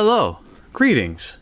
Hello, 0.00 0.38
greetings. 0.72 1.38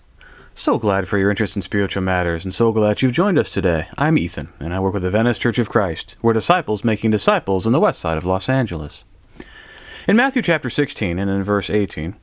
So 0.55 0.79
glad 0.79 1.07
for 1.07 1.19
your 1.19 1.29
interest 1.29 1.57
in 1.57 1.61
spiritual 1.61 2.03
matters, 2.03 2.43
and 2.43 2.55
so 2.55 2.73
glad 2.73 3.03
you've 3.03 3.13
joined 3.13 3.39
us 3.39 3.53
today. 3.53 3.87
I'm 3.99 4.17
Ethan, 4.17 4.49
and 4.61 4.73
I 4.73 4.81
work 4.81 4.95
with 4.95 5.03
the 5.03 5.11
Venice 5.11 5.37
Church 5.37 5.59
of 5.59 5.69
Christ. 5.69 6.15
We're 6.23 6.33
disciples 6.33 6.83
making 6.83 7.11
disciples 7.11 7.67
on 7.67 7.75
the 7.75 7.81
west 7.81 8.01
side 8.01 8.17
of 8.17 8.25
Los 8.25 8.49
Angeles. 8.49 9.05
In 10.09 10.17
Matthew 10.17 10.41
chapter 10.41 10.71
16 10.71 11.19
and 11.19 11.31
in 11.31 11.45
verse 11.45 11.69
18, 11.69 12.17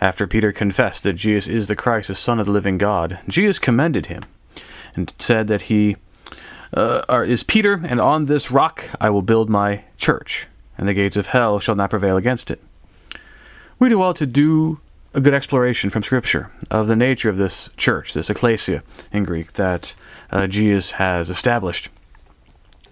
after 0.00 0.26
Peter 0.26 0.50
confessed 0.50 1.04
that 1.04 1.12
Jesus 1.12 1.46
is 1.46 1.68
the 1.68 1.76
Christ, 1.76 2.08
the 2.08 2.16
Son 2.16 2.40
of 2.40 2.46
the 2.46 2.52
living 2.52 2.78
God, 2.78 3.20
Jesus 3.28 3.60
commended 3.60 4.06
him 4.06 4.24
and 4.96 5.12
said 5.20 5.46
that 5.46 5.62
he 5.62 5.94
uh, 6.76 7.24
is 7.28 7.44
Peter, 7.44 7.80
and 7.86 8.00
on 8.00 8.26
this 8.26 8.50
rock 8.50 8.82
I 9.00 9.10
will 9.10 9.22
build 9.22 9.48
my 9.48 9.84
church, 9.98 10.48
and 10.76 10.88
the 10.88 10.94
gates 10.94 11.16
of 11.16 11.28
hell 11.28 11.60
shall 11.60 11.76
not 11.76 11.90
prevail 11.90 12.16
against 12.16 12.50
it. 12.50 12.60
We 13.78 13.88
do 13.88 14.00
well 14.00 14.14
to 14.14 14.26
do 14.26 14.80
a 15.16 15.20
good 15.20 15.32
exploration 15.32 15.88
from 15.88 16.02
Scripture 16.02 16.50
of 16.70 16.88
the 16.88 16.94
nature 16.94 17.30
of 17.30 17.38
this 17.38 17.70
church, 17.78 18.12
this 18.12 18.28
ecclesia 18.28 18.82
in 19.12 19.24
Greek, 19.24 19.54
that 19.54 19.94
uh, 20.30 20.46
Jesus 20.46 20.92
has 20.92 21.30
established. 21.30 21.88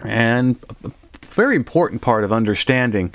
And 0.03 0.57
a 0.83 0.91
very 1.27 1.55
important 1.55 2.01
part 2.01 2.25
of 2.25 2.33
understanding 2.33 3.15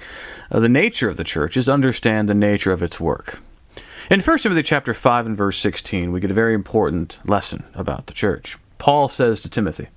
uh, 0.52 0.60
the 0.60 0.70
nature 0.70 1.10
of 1.10 1.18
the 1.18 1.24
church 1.24 1.58
is 1.58 1.68
understand 1.68 2.30
the 2.30 2.36
nature 2.36 2.72
of 2.72 2.84
its 2.84 3.00
work. 3.00 3.40
In 4.12 4.22
1 4.22 4.38
Timothy 4.38 4.62
chapter 4.62 4.94
5 4.94 5.26
and 5.26 5.36
verse 5.36 5.58
16, 5.58 6.12
we 6.12 6.20
get 6.20 6.30
a 6.30 6.36
very 6.36 6.54
important 6.54 7.18
lesson 7.26 7.64
about 7.74 8.06
the 8.06 8.14
church. 8.14 8.60
Paul 8.78 9.10
says 9.10 9.42
to 9.42 9.50
Timothy, 9.50 9.88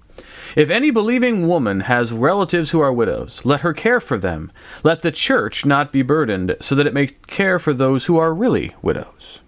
if 0.56 0.70
any 0.70 0.90
believing 0.90 1.48
woman 1.48 1.80
has 1.80 2.12
relatives 2.12 2.70
who 2.70 2.80
are 2.80 2.92
widows, 2.92 3.40
let 3.44 3.62
her 3.62 3.72
care 3.72 4.00
for 4.00 4.18
them. 4.18 4.52
Let 4.84 5.02
the 5.02 5.12
church 5.12 5.64
not 5.64 5.92
be 5.92 6.02
burdened, 6.02 6.56
so 6.60 6.74
that 6.74 6.86
it 6.86 6.94
may 6.94 7.06
care 7.26 7.58
for 7.58 7.72
those 7.72 8.04
who 8.04 8.18
are 8.18 8.34
really 8.34 8.74
widows. 8.82 9.40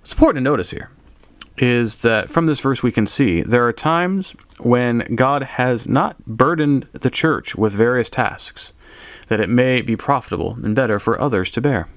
What's 0.00 0.12
important 0.12 0.44
to 0.44 0.50
notice 0.50 0.70
here 0.70 0.90
is 1.56 1.98
that 1.98 2.28
from 2.28 2.46
this 2.46 2.60
verse 2.60 2.82
we 2.82 2.92
can 2.92 3.06
see 3.06 3.40
there 3.42 3.66
are 3.66 3.72
times 3.72 4.34
when 4.60 5.14
God 5.14 5.42
has 5.42 5.86
not 5.86 6.16
burdened 6.26 6.86
the 6.92 7.10
church 7.10 7.54
with 7.54 7.72
various 7.72 8.10
tasks, 8.10 8.72
that 9.28 9.40
it 9.40 9.48
may 9.48 9.80
be 9.80 9.96
profitable 9.96 10.58
and 10.62 10.74
better 10.74 10.98
for 10.98 11.20
others 11.20 11.50
to 11.52 11.60
bear. 11.60 11.88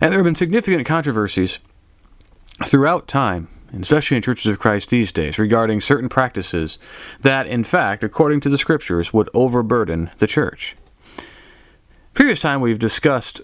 And 0.00 0.12
there 0.12 0.18
have 0.20 0.24
been 0.24 0.34
significant 0.34 0.86
controversies 0.86 1.58
throughout 2.64 3.08
time 3.08 3.48
especially 3.72 4.16
in 4.16 4.22
churches 4.22 4.46
of 4.46 4.58
Christ 4.58 4.90
these 4.90 5.12
days, 5.12 5.38
regarding 5.38 5.80
certain 5.80 6.08
practices 6.08 6.78
that, 7.20 7.46
in 7.46 7.64
fact, 7.64 8.04
according 8.04 8.40
to 8.40 8.48
the 8.48 8.58
scriptures, 8.58 9.12
would 9.12 9.28
overburden 9.34 10.10
the 10.18 10.26
church. 10.26 10.76
Previous 12.14 12.40
time 12.40 12.60
we've 12.60 12.78
discussed 12.78 13.40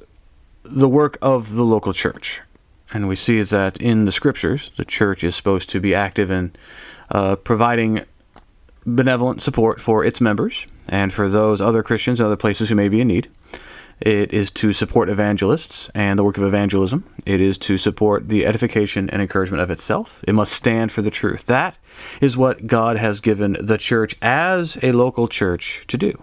the 0.64 0.89
work 0.89 1.19
of 1.22 1.55
the 1.55 1.64
local 1.64 1.92
church, 1.92 2.41
and 2.92 3.08
we 3.08 3.17
see 3.17 3.42
that 3.42 3.80
in 3.80 4.05
the 4.05 4.12
scriptures, 4.12 4.72
the 4.77 4.84
church 4.84 5.22
is 5.22 5.36
supposed 5.36 5.69
to 5.70 5.80
be 5.80 5.95
active 5.95 6.30
in 6.30 6.55
uh, 7.11 7.36
providing 7.36 8.05
benevolent 8.86 9.42
support 9.42 9.80
for 9.80 10.05
its 10.05 10.20
members 10.20 10.67
and 10.89 11.12
for 11.12 11.28
those 11.28 11.61
other 11.61 11.83
Christians 11.83 12.20
and 12.20 12.27
other 12.27 12.36
places 12.36 12.69
who 12.69 12.75
may 12.75 12.89
be 12.89 13.00
in 13.00 13.08
need. 13.08 13.28
It 14.05 14.34
is 14.34 14.50
to 14.50 14.74
support 14.74 15.08
evangelists 15.08 15.88
and 15.94 16.19
the 16.19 16.24
work 16.24 16.36
of 16.36 16.44
evangelism. 16.44 17.06
It 17.24 17.41
is 17.41 17.56
to 17.56 17.78
support 17.78 18.28
the 18.28 18.44
edification 18.44 19.08
and 19.08 19.22
encouragement 19.22 19.62
of 19.62 19.70
itself. 19.70 20.22
It 20.28 20.34
must 20.34 20.52
stand 20.52 20.92
for 20.92 21.00
the 21.00 21.11
truth. 21.11 21.46
That 21.46 21.78
is 22.20 22.36
what 22.36 22.66
God 22.66 22.98
has 22.98 23.20
given 23.20 23.56
the 23.58 23.78
church 23.78 24.14
as 24.20 24.77
a 24.83 24.92
local 24.92 25.27
church 25.27 25.86
to 25.88 25.96
do. 25.96 26.22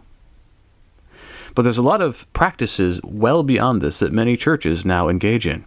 But 1.55 1.63
there's 1.63 1.79
a 1.79 1.81
lot 1.81 2.01
of 2.01 2.31
practices 2.33 3.01
well 3.03 3.41
beyond 3.41 3.81
this 3.81 3.97
that 3.97 4.13
many 4.13 4.37
churches 4.37 4.85
now 4.85 5.09
engage 5.09 5.47
in. 5.47 5.65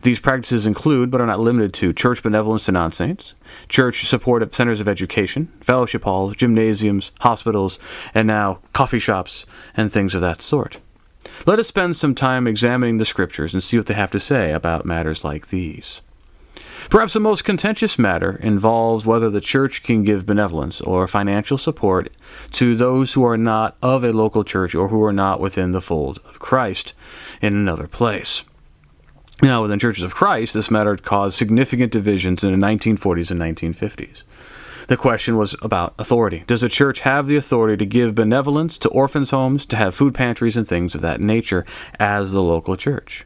These 0.00 0.20
practices 0.20 0.66
include, 0.66 1.10
but 1.10 1.20
are 1.20 1.26
not 1.26 1.40
limited 1.40 1.74
to, 1.74 1.92
church 1.92 2.22
benevolence 2.22 2.64
to 2.64 2.72
non 2.72 2.92
saints, 2.92 3.34
church 3.68 4.08
support 4.08 4.42
of 4.42 4.56
centers 4.56 4.80
of 4.80 4.88
education, 4.88 5.52
fellowship 5.60 6.04
halls, 6.04 6.36
gymnasiums, 6.36 7.12
hospitals, 7.20 7.78
and 8.14 8.26
now 8.26 8.60
coffee 8.72 8.98
shops 8.98 9.44
and 9.76 9.92
things 9.92 10.14
of 10.14 10.22
that 10.22 10.40
sort. 10.40 10.78
Let 11.46 11.58
us 11.58 11.68
spend 11.68 11.96
some 11.96 12.14
time 12.14 12.46
examining 12.46 12.98
the 12.98 13.04
Scriptures 13.04 13.52
and 13.54 13.62
see 13.62 13.76
what 13.76 13.86
they 13.86 13.94
have 13.94 14.10
to 14.12 14.20
say 14.20 14.52
about 14.52 14.86
matters 14.86 15.24
like 15.24 15.48
these. 15.48 16.00
Perhaps 16.90 17.14
the 17.14 17.20
most 17.20 17.44
contentious 17.44 17.98
matter 17.98 18.36
involves 18.42 19.06
whether 19.06 19.30
the 19.30 19.40
church 19.40 19.82
can 19.82 20.04
give 20.04 20.26
benevolence 20.26 20.80
or 20.80 21.08
financial 21.08 21.58
support 21.58 22.10
to 22.52 22.76
those 22.76 23.14
who 23.14 23.24
are 23.24 23.38
not 23.38 23.76
of 23.82 24.04
a 24.04 24.12
local 24.12 24.44
church 24.44 24.74
or 24.74 24.88
who 24.88 25.02
are 25.02 25.12
not 25.12 25.40
within 25.40 25.72
the 25.72 25.80
fold 25.80 26.20
of 26.28 26.38
Christ 26.38 26.94
in 27.40 27.54
another 27.54 27.86
place. 27.86 28.44
Now, 29.42 29.62
within 29.62 29.78
churches 29.78 30.04
of 30.04 30.14
Christ, 30.14 30.54
this 30.54 30.70
matter 30.70 30.96
caused 30.96 31.36
significant 31.36 31.90
divisions 31.90 32.44
in 32.44 32.52
the 32.52 32.66
1940s 32.66 33.30
and 33.30 33.40
1950s. 33.40 34.22
The 34.86 34.96
question 34.98 35.36
was 35.38 35.56
about 35.62 35.94
authority. 35.98 36.44
Does 36.46 36.62
a 36.62 36.68
church 36.68 37.00
have 37.00 37.26
the 37.26 37.36
authority 37.36 37.76
to 37.78 37.86
give 37.86 38.14
benevolence 38.14 38.76
to 38.78 38.88
orphans' 38.90 39.30
homes, 39.30 39.64
to 39.66 39.76
have 39.76 39.94
food 39.94 40.14
pantries, 40.14 40.56
and 40.56 40.68
things 40.68 40.94
of 40.94 41.00
that 41.00 41.20
nature 41.20 41.64
as 41.98 42.32
the 42.32 42.42
local 42.42 42.76
church? 42.76 43.24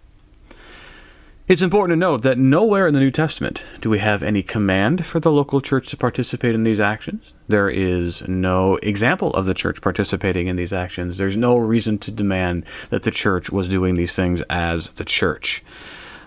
It's 1.48 1.62
important 1.62 1.96
to 1.96 2.00
note 2.00 2.22
that 2.22 2.38
nowhere 2.38 2.86
in 2.86 2.92
the 2.92 3.00
New 3.00 3.10
Testament 3.10 3.62
do 3.80 3.88
we 3.88 3.98
have 4.00 4.22
any 4.22 4.42
command 4.42 5.06
for 5.06 5.18
the 5.18 5.32
local 5.32 5.62
church 5.62 5.88
to 5.88 5.96
participate 5.96 6.54
in 6.54 6.62
these 6.62 6.78
actions. 6.78 7.32
There 7.48 7.70
is 7.70 8.22
no 8.28 8.76
example 8.82 9.32
of 9.32 9.46
the 9.46 9.54
church 9.54 9.80
participating 9.80 10.46
in 10.46 10.56
these 10.56 10.74
actions. 10.74 11.16
There's 11.16 11.38
no 11.38 11.56
reason 11.56 11.96
to 12.00 12.10
demand 12.10 12.66
that 12.90 13.02
the 13.02 13.10
church 13.10 13.50
was 13.50 13.66
doing 13.66 13.94
these 13.94 14.12
things 14.12 14.42
as 14.50 14.90
the 14.90 15.06
church. 15.06 15.64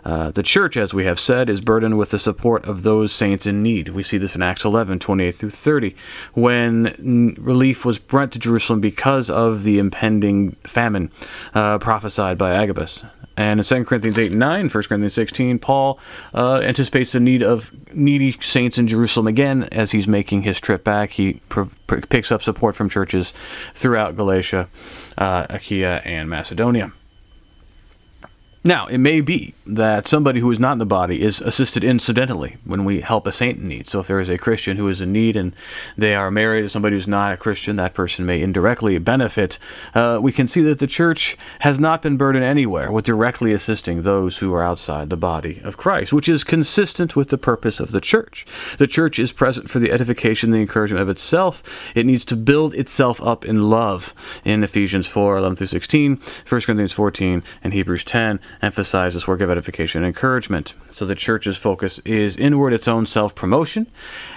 Uh, 0.04 0.32
the 0.32 0.44
church, 0.44 0.78
as 0.78 0.94
we 0.94 1.06
have 1.06 1.20
said, 1.20 1.50
is 1.50 1.62
burdened 1.62 1.98
with 1.98 2.12
the 2.12 2.20
support 2.20 2.66
of 2.66 2.84
those 2.84 3.12
saints 3.12 3.46
in 3.46 3.62
need. 3.62 3.90
We 3.90 4.04
see 4.04 4.18
this 4.18 4.36
in 4.36 4.42
Acts 4.42 4.66
11, 4.66 5.00
28 5.00 5.36
through 5.36 5.50
30, 5.52 5.96
when 6.34 7.36
relief 7.40 7.86
was 7.86 8.00
brought 8.00 8.32
to 8.32 8.40
Jerusalem 8.40 8.82
because 8.82 9.30
of 9.30 9.64
the 9.64 9.80
impending 9.80 10.56
famine 10.66 11.12
uh, 11.54 11.78
prophesied 11.78 12.38
by 12.38 12.54
Agabus. 12.54 13.04
And 13.38 13.60
in 13.60 13.64
2 13.64 13.86
Corinthians 13.86 14.18
8 14.20 14.32
and 14.32 14.40
9, 14.40 14.70
1 14.70 14.70
Corinthians 14.70 15.14
16, 15.14 15.60
Paul 15.60 16.00
uh, 16.34 16.60
anticipates 16.60 17.14
the 17.14 17.20
need 17.20 17.42
of 17.42 17.72
needy 17.94 18.38
saints 18.42 18.78
in 18.78 18.88
Jerusalem 18.88 19.28
again 19.28 19.64
as 19.72 19.92
he's 19.92 20.08
making 20.08 20.44
his 20.44 20.60
trip 20.60 20.84
back. 20.84 21.12
He 21.12 21.34
pr- 21.50 21.64
pr- 21.88 22.02
picks 22.02 22.32
up 22.32 22.44
support 22.44 22.76
from 22.76 22.90
churches 22.90 23.34
throughout 23.74 24.18
Galatia, 24.18 24.68
uh, 25.18 25.46
Achaia, 25.50 26.02
and 26.04 26.30
Macedonia. 26.30 26.92
Now, 28.64 28.86
it 28.86 29.00
may 29.00 29.22
be 29.22 29.56
that 29.66 30.08
somebody 30.08 30.40
who 30.40 30.52
is 30.52 30.60
not 30.60 30.74
in 30.74 30.78
the 30.78 30.86
body 30.86 31.24
is 31.24 31.42
assisted 31.42 31.84
incidentally 31.84 32.58
when 32.64 32.86
we 32.86 33.02
help 33.02 33.26
a 33.26 33.32
saint 33.32 33.58
in 33.58 33.68
need. 33.68 33.90
So, 33.90 34.02
if 34.02 34.08
there 34.08 34.20
is 34.20 34.30
a 34.30 34.38
Christian 34.38 34.78
who 34.78 34.88
is 34.88 35.02
in 35.02 35.12
need 35.12 35.36
and 35.36 35.54
they 35.98 36.14
are 36.14 36.30
married 36.30 36.62
to 36.62 36.70
somebody 36.70 36.96
who's 36.96 37.08
not 37.08 37.34
a 37.34 37.38
Christian, 37.38 37.78
that 37.78 37.96
person 37.96 38.24
may 38.24 38.40
indirectly 38.40 39.00
benefit. 39.00 39.58
Uh, 39.96 40.20
we 40.22 40.32
can 40.32 40.48
see 40.48 40.62
that 40.62 40.78
the 40.78 40.86
church 40.86 41.36
has 41.58 41.80
not 41.80 42.04
been 42.04 42.18
burdened 42.18 42.46
anywhere 42.46 42.92
with 42.92 43.04
directly 43.04 43.52
assisting 43.52 44.04
those 44.04 44.38
who 44.38 44.54
are 44.54 44.64
outside 44.64 45.10
the 45.10 45.18
body 45.18 45.60
of 45.64 45.78
Christ, 45.78 46.14
which 46.14 46.30
is 46.30 46.44
consistent 46.44 47.16
with 47.16 47.30
the 47.30 47.40
purpose 47.40 47.80
of 47.80 47.92
the 47.92 48.02
church. 48.02 48.46
The 48.78 48.86
church 48.86 49.18
is 49.18 49.32
present 49.32 49.72
for 49.72 49.80
the 49.80 49.92
edification, 49.92 50.50
and 50.50 50.54
the 50.54 50.62
encouragement 50.62 51.02
of 51.02 51.10
itself. 51.10 51.64
It 51.96 52.06
needs 52.06 52.26
to 52.26 52.36
build 52.36 52.76
itself 52.76 53.20
up 53.24 53.44
in 53.44 53.72
love 53.72 54.14
in 54.46 54.64
Ephesians 54.64 55.08
4 55.08 55.38
11 55.38 55.56
through 55.56 55.68
16, 55.68 56.22
1 56.48 56.62
Corinthians 56.62 56.94
14, 56.94 57.42
and 57.64 57.74
Hebrews 57.74 58.04
10 58.04 58.40
emphasize 58.62 59.14
this 59.14 59.28
work 59.28 59.42
of 59.42 59.50
edification 59.50 60.04
and 60.04 60.08
encouragement. 60.08 60.74
So 60.92 61.06
the 61.06 61.16
church's 61.16 61.58
focus 61.58 62.00
is 62.06 62.38
inward, 62.38 62.74
its 62.74 62.88
own 62.88 63.06
self 63.06 63.36
promotion. 63.36 63.88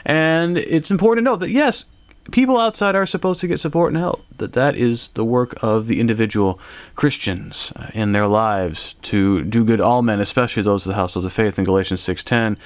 And 0.05 0.59
it's 0.59 0.91
important 0.91 1.25
to 1.25 1.31
note 1.31 1.41
that, 1.41 1.51
yes, 1.51 1.85
people 2.31 2.59
outside 2.59 2.95
are 2.95 3.07
supposed 3.07 3.41
to 3.41 3.47
get 3.47 3.61
support 3.61 3.93
and 3.93 3.99
help 3.99 4.25
that 4.39 4.55
that 4.55 4.77
is 4.77 5.09
the 5.15 5.25
work 5.25 5.55
of 5.63 5.89
the 5.89 6.01
individual 6.01 6.59
christians 6.97 7.73
uh, 7.77 7.89
in 7.93 8.13
their 8.13 8.27
lives 8.27 8.95
to 9.03 9.43
do 9.45 9.65
good 9.65 9.81
all 9.81 10.03
men 10.03 10.21
especially 10.21 10.63
those 10.63 10.87
of 10.87 10.91
the 10.91 10.95
household 10.95 11.25
of 11.25 11.31
the 11.31 11.34
faith 11.34 11.59
in 11.59 11.65
galatians 11.65 12.01
6.10 12.01 12.57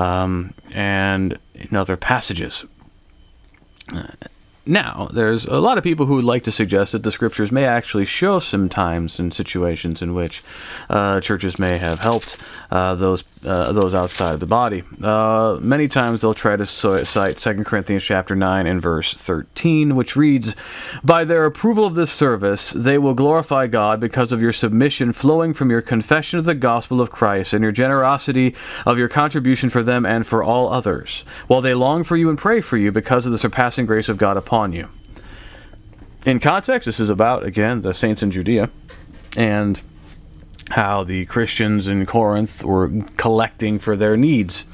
um, 0.00 0.54
and 0.70 1.38
in 1.54 1.74
other 1.74 1.96
passages 1.96 2.64
uh, 3.92 4.06
now, 4.66 5.08
there's 5.12 5.46
a 5.46 5.58
lot 5.58 5.78
of 5.78 5.84
people 5.84 6.04
who 6.04 6.16
would 6.16 6.24
like 6.24 6.42
to 6.44 6.52
suggest 6.52 6.92
that 6.92 7.02
the 7.02 7.10
scriptures 7.10 7.50
may 7.50 7.64
actually 7.64 8.04
show 8.04 8.38
some 8.38 8.68
times 8.68 9.18
and 9.18 9.32
situations 9.32 10.02
in 10.02 10.14
which 10.14 10.42
uh, 10.90 11.18
churches 11.20 11.58
may 11.58 11.78
have 11.78 11.98
helped 11.98 12.36
uh, 12.70 12.94
those 12.94 13.24
uh, 13.42 13.72
those 13.72 13.94
outside 13.94 14.38
the 14.38 14.46
body. 14.46 14.82
Uh, 15.02 15.56
many 15.62 15.88
times 15.88 16.20
they'll 16.20 16.34
try 16.34 16.56
to 16.56 16.66
cite 16.66 17.38
2 17.38 17.64
Corinthians 17.64 18.04
chapter 18.04 18.36
9 18.36 18.66
and 18.66 18.82
verse 18.82 19.14
13, 19.14 19.96
which 19.96 20.14
reads, 20.14 20.54
"By 21.02 21.24
their 21.24 21.46
approval 21.46 21.86
of 21.86 21.94
this 21.94 22.12
service, 22.12 22.70
they 22.72 22.98
will 22.98 23.14
glorify 23.14 23.66
God 23.66 23.98
because 23.98 24.30
of 24.30 24.42
your 24.42 24.52
submission 24.52 25.14
flowing 25.14 25.54
from 25.54 25.70
your 25.70 25.80
confession 25.80 26.38
of 26.38 26.44
the 26.44 26.54
gospel 26.54 27.00
of 27.00 27.10
Christ 27.10 27.54
and 27.54 27.62
your 27.62 27.72
generosity 27.72 28.54
of 28.84 28.98
your 28.98 29.08
contribution 29.08 29.70
for 29.70 29.82
them 29.82 30.04
and 30.04 30.26
for 30.26 30.44
all 30.44 30.70
others, 30.70 31.24
while 31.46 31.62
they 31.62 31.72
long 31.72 32.04
for 32.04 32.18
you 32.18 32.28
and 32.28 32.36
pray 32.36 32.60
for 32.60 32.76
you 32.76 32.92
because 32.92 33.24
of 33.24 33.32
the 33.32 33.38
surpassing 33.38 33.86
grace 33.86 34.10
of 34.10 34.18
God 34.18 34.36
upon 34.36 34.49
upon 34.50 34.72
you. 34.72 34.88
In 36.26 36.40
context, 36.40 36.84
this 36.84 36.98
is 36.98 37.08
about, 37.08 37.44
again, 37.44 37.82
the 37.82 37.94
saints 37.94 38.24
in 38.24 38.32
Judea. 38.32 38.68
And 39.36 39.80
how 40.70 41.04
the 41.04 41.24
Christians 41.26 41.88
in 41.88 42.06
Corinth 42.06 42.64
were 42.64 42.90
collecting 43.16 43.78
for 43.78 43.96
their 43.96 44.16
needs. 44.16 44.64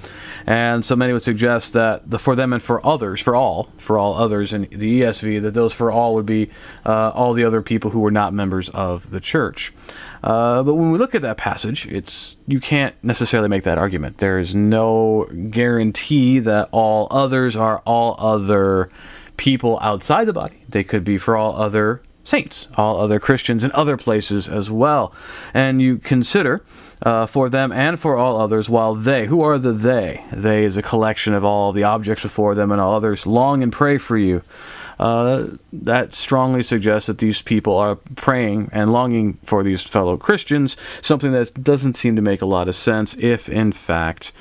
And 0.46 0.84
so 0.84 0.94
many 0.94 1.12
would 1.12 1.25
suggest 1.25 1.73
that 1.73 2.08
the 2.08 2.19
for 2.19 2.37
them 2.37 2.52
and 2.52 2.62
for 2.62 2.84
others, 2.87 3.20
for 3.20 3.34
all, 3.34 3.69
for 3.78 3.99
all 3.99 4.14
others 4.14 4.52
in 4.52 4.62
the 4.62 5.00
ESV, 5.00 5.43
that 5.43 5.55
those 5.55 5.73
for 5.73 5.90
all 5.90 6.14
would 6.14 6.26
be 6.26 6.50
uh, 6.84 7.11
all 7.11 7.32
the 7.32 7.44
other 7.44 7.62
people 7.62 7.90
who 7.90 8.00
were 8.00 8.11
not 8.11 8.32
members 8.32 8.69
of 8.70 9.11
the 9.11 9.20
church. 9.20 9.72
Uh, 10.22 10.62
but 10.62 10.75
when 10.75 10.93
we 10.93 10.99
look 10.99 11.14
at 11.14 11.22
that 11.22 11.37
passage, 11.37 11.87
it's 11.87 12.37
you 12.46 12.61
can't 12.61 12.94
necessarily 13.02 13.49
make 13.49 13.64
that 13.64 13.79
argument. 13.79 14.19
There 14.19 14.38
is 14.38 14.55
no 14.55 15.29
guarantee 15.50 16.38
that 16.40 16.69
all 16.70 17.08
others 17.11 17.56
are 17.56 17.79
all 17.87 18.17
other 18.19 18.90
people 19.36 19.78
outside 19.82 20.26
the 20.26 20.32
body. 20.32 20.62
They 20.68 20.84
could 20.84 21.04
be 21.04 21.18
for 21.18 21.36
all 21.36 21.56
other 21.56 22.02
saints, 22.24 22.66
all 22.76 22.98
other 23.00 23.20
Christians 23.20 23.64
in 23.64 23.72
other 23.72 23.96
places 23.96 24.48
as 24.48 24.70
well. 24.70 25.12
And 25.54 25.80
you 25.80 25.98
consider 25.98 26.62
uh, 27.02 27.26
for 27.26 27.48
them 27.48 27.72
and 27.72 27.98
for 27.98 28.16
all 28.16 28.40
others, 28.40 28.68
while 28.68 28.94
they, 28.94 29.26
who 29.26 29.42
are 29.42 29.58
the 29.58 29.72
they? 29.72 30.24
They 30.32 30.64
is 30.64 30.76
a 30.76 30.82
collection 30.82 31.34
of 31.34 31.44
all 31.44 31.72
the 31.72 31.84
objects 31.84 32.22
before 32.22 32.54
them 32.54 32.72
and 32.72 32.80
all 32.80 32.96
others, 32.96 33.26
long 33.26 33.62
and 33.62 33.72
pray 33.72 33.98
for 33.98 34.16
you. 34.16 34.42
Uh, 34.98 35.48
that 35.74 36.14
strongly 36.14 36.62
suggests 36.62 37.06
that 37.06 37.18
these 37.18 37.42
people 37.42 37.76
are 37.76 37.96
praying 38.14 38.70
and 38.72 38.92
longing 38.92 39.34
for 39.44 39.62
these 39.62 39.82
fellow 39.82 40.16
Christians, 40.16 40.74
something 41.02 41.32
that 41.32 41.62
doesn't 41.62 41.98
seem 41.98 42.16
to 42.16 42.22
make 42.22 42.40
a 42.40 42.46
lot 42.46 42.66
of 42.66 42.74
sense 42.74 43.14
if, 43.18 43.50
in 43.50 43.72
fact, 43.72 44.32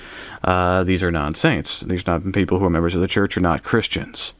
uh, 0.45 0.85
these 0.85 1.03
are 1.03 1.11
non 1.11 1.35
saints. 1.35 1.81
These 1.81 2.07
are 2.07 2.19
not 2.19 2.33
people 2.33 2.57
who 2.57 2.65
are 2.65 2.69
members 2.69 2.95
of 2.95 3.01
the 3.01 3.07
church 3.07 3.35
or 3.35 3.41
not 3.41 3.63
Christians. 3.63 4.31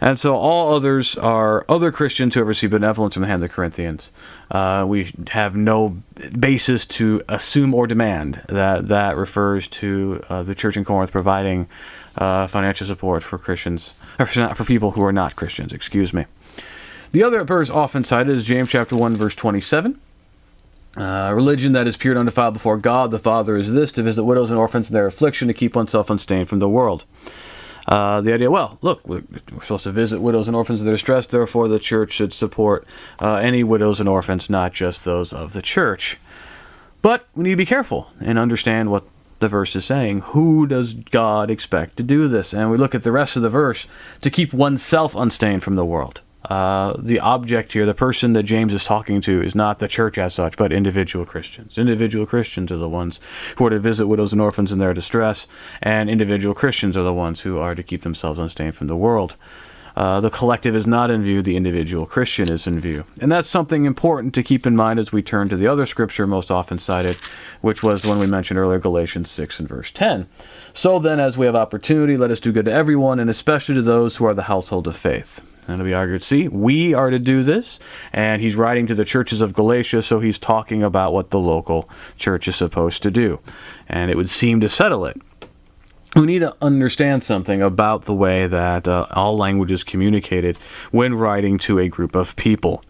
And 0.00 0.18
so 0.18 0.36
all 0.36 0.74
others 0.74 1.16
are 1.16 1.64
other 1.68 1.90
Christians 1.90 2.34
who 2.34 2.40
have 2.40 2.48
received 2.48 2.72
benevolence 2.72 3.14
from 3.14 3.22
the 3.22 3.28
hand 3.28 3.42
of 3.42 3.48
the 3.48 3.54
Corinthians. 3.54 4.12
Uh, 4.50 4.84
we 4.86 5.10
have 5.28 5.56
no 5.56 5.96
basis 6.38 6.84
to 6.86 7.22
assume 7.28 7.72
or 7.74 7.86
demand 7.86 8.42
that 8.48 8.88
that 8.88 9.16
refers 9.16 9.68
to 9.68 10.22
uh, 10.28 10.42
the 10.42 10.54
church 10.54 10.76
in 10.76 10.84
Corinth 10.84 11.12
providing 11.12 11.66
uh, 12.18 12.46
financial 12.46 12.86
support 12.86 13.22
for 13.22 13.38
Christians, 13.38 13.94
or 14.18 14.26
for 14.26 14.64
people 14.64 14.90
who 14.90 15.02
are 15.02 15.12
not 15.12 15.36
Christians, 15.36 15.72
excuse 15.72 16.12
me. 16.12 16.26
The 17.12 17.22
other 17.22 17.44
verse 17.44 17.70
often 17.70 18.04
cited 18.04 18.36
is 18.36 18.44
James 18.44 18.70
chapter 18.70 18.96
1, 18.96 19.16
verse 19.16 19.34
27. 19.34 19.98
Uh, 20.96 21.30
religion 21.34 21.72
that 21.72 21.86
is 21.86 21.96
pure 21.96 22.12
and 22.12 22.20
undefiled 22.20 22.54
before 22.54 22.78
God 22.78 23.10
the 23.10 23.18
Father 23.18 23.56
is 23.56 23.72
this 23.72 23.92
to 23.92 24.02
visit 24.02 24.24
widows 24.24 24.50
and 24.50 24.58
orphans 24.58 24.88
in 24.88 24.94
their 24.94 25.06
affliction, 25.06 25.48
to 25.48 25.54
keep 25.54 25.76
oneself 25.76 26.08
unstained 26.08 26.48
from 26.48 26.58
the 26.58 26.68
world. 26.68 27.04
Uh, 27.86 28.20
the 28.20 28.32
idea, 28.32 28.50
well, 28.50 28.78
look, 28.82 29.06
we're, 29.06 29.22
supposed 29.62 29.84
to 29.84 29.92
visit 29.92 30.20
widows 30.20 30.48
and 30.48 30.56
orphans 30.56 30.80
in 30.80 30.86
their 30.86 30.94
distress, 30.94 31.26
therefore 31.26 31.68
the 31.68 31.78
church 31.78 32.12
should 32.12 32.32
support 32.32 32.86
uh, 33.20 33.36
any 33.36 33.62
widows 33.62 34.00
and 34.00 34.08
orphans, 34.08 34.50
not 34.50 34.72
just 34.72 35.04
those 35.04 35.32
of 35.32 35.52
the 35.52 35.62
church. 35.62 36.18
But 37.00 37.28
we 37.34 37.44
need 37.44 37.50
to 37.50 37.56
be 37.56 37.66
careful 37.66 38.08
and 38.20 38.38
understand 38.38 38.90
what 38.90 39.04
the 39.38 39.48
verse 39.48 39.76
is 39.76 39.84
saying. 39.84 40.20
Who 40.20 40.66
does 40.66 40.94
God 40.94 41.50
expect 41.50 41.96
to 41.98 42.02
do 42.02 42.26
this? 42.26 42.52
And 42.52 42.70
we 42.70 42.76
look 42.78 42.94
at 42.94 43.04
the 43.04 43.12
rest 43.12 43.36
of 43.36 43.42
the 43.42 43.48
verse 43.48 43.86
to 44.22 44.30
keep 44.30 44.52
oneself 44.52 45.14
unstained 45.14 45.62
from 45.62 45.76
the 45.76 45.84
world 45.84 46.22
uh, 46.50 46.94
the 46.98 47.20
object 47.20 47.72
here, 47.72 47.86
the 47.86 47.94
person 47.94 48.32
that 48.34 48.44
James 48.44 48.72
is 48.72 48.84
talking 48.84 49.20
to, 49.22 49.42
is 49.42 49.54
not 49.54 49.78
the 49.78 49.88
church 49.88 50.16
as 50.16 50.34
such, 50.34 50.56
but 50.56 50.72
individual 50.72 51.24
Christians. 51.24 51.76
Individual 51.76 52.26
Christians 52.26 52.70
are 52.70 52.76
the 52.76 52.88
ones 52.88 53.20
who 53.56 53.66
are 53.66 53.70
to 53.70 53.78
visit 53.78 54.06
widows 54.06 54.32
and 54.32 54.40
orphans 54.40 54.70
in 54.70 54.78
their 54.78 54.94
distress, 54.94 55.46
and 55.82 56.08
individual 56.08 56.54
Christians 56.54 56.96
are 56.96 57.02
the 57.02 57.12
ones 57.12 57.40
who 57.40 57.58
are 57.58 57.74
to 57.74 57.82
keep 57.82 58.02
themselves 58.02 58.38
unstained 58.38 58.76
from 58.76 58.86
the 58.86 58.96
world. 58.96 59.36
Uh, 59.96 60.20
the 60.20 60.30
collective 60.30 60.76
is 60.76 60.86
not 60.86 61.10
in 61.10 61.22
view, 61.22 61.40
the 61.40 61.56
individual 61.56 62.04
Christian 62.04 62.50
is 62.50 62.66
in 62.66 62.78
view. 62.78 63.02
And 63.20 63.32
that's 63.32 63.48
something 63.48 63.86
important 63.86 64.34
to 64.34 64.42
keep 64.42 64.66
in 64.66 64.76
mind 64.76 64.98
as 64.98 65.10
we 65.10 65.22
turn 65.22 65.48
to 65.48 65.56
the 65.56 65.66
other 65.66 65.86
scripture 65.86 66.26
most 66.26 66.50
often 66.50 66.78
cited, 66.78 67.16
which 67.62 67.82
was 67.82 68.02
the 68.02 68.08
one 68.08 68.18
we 68.18 68.26
mentioned 68.26 68.58
earlier, 68.58 68.78
Galatians 68.78 69.30
6 69.30 69.58
and 69.58 69.68
verse 69.68 69.90
10. 69.90 70.28
So 70.74 70.98
then, 70.98 71.18
as 71.18 71.38
we 71.38 71.46
have 71.46 71.56
opportunity, 71.56 72.18
let 72.18 72.30
us 72.30 72.40
do 72.40 72.52
good 72.52 72.66
to 72.66 72.72
everyone, 72.72 73.18
and 73.18 73.30
especially 73.30 73.76
to 73.76 73.82
those 73.82 74.14
who 74.14 74.26
are 74.26 74.34
the 74.34 74.42
household 74.42 74.86
of 74.86 74.96
faith. 74.96 75.40
It'll 75.68 75.84
be 75.84 75.94
argued, 75.94 76.22
see, 76.22 76.48
we 76.48 76.94
are 76.94 77.10
to 77.10 77.18
do 77.18 77.42
this. 77.42 77.80
And 78.12 78.40
he's 78.40 78.56
writing 78.56 78.86
to 78.86 78.94
the 78.94 79.04
churches 79.04 79.40
of 79.40 79.52
Galatia, 79.52 80.02
so 80.02 80.20
he's 80.20 80.38
talking 80.38 80.82
about 80.82 81.12
what 81.12 81.30
the 81.30 81.40
local 81.40 81.88
church 82.16 82.48
is 82.48 82.56
supposed 82.56 83.02
to 83.02 83.10
do. 83.10 83.40
And 83.88 84.10
it 84.10 84.16
would 84.16 84.30
seem 84.30 84.60
to 84.60 84.68
settle 84.68 85.06
it. 85.06 85.20
We 86.16 86.24
need 86.24 86.38
to 86.38 86.56
understand 86.62 87.22
something 87.22 87.60
about 87.60 88.06
the 88.06 88.14
way 88.14 88.46
that 88.46 88.88
uh, 88.88 89.06
all 89.10 89.36
languages 89.36 89.84
communicated 89.84 90.56
when 90.90 91.12
writing 91.12 91.58
to 91.58 91.78
a 91.78 91.88
group 91.88 92.14
of 92.14 92.34
people. 92.36 92.82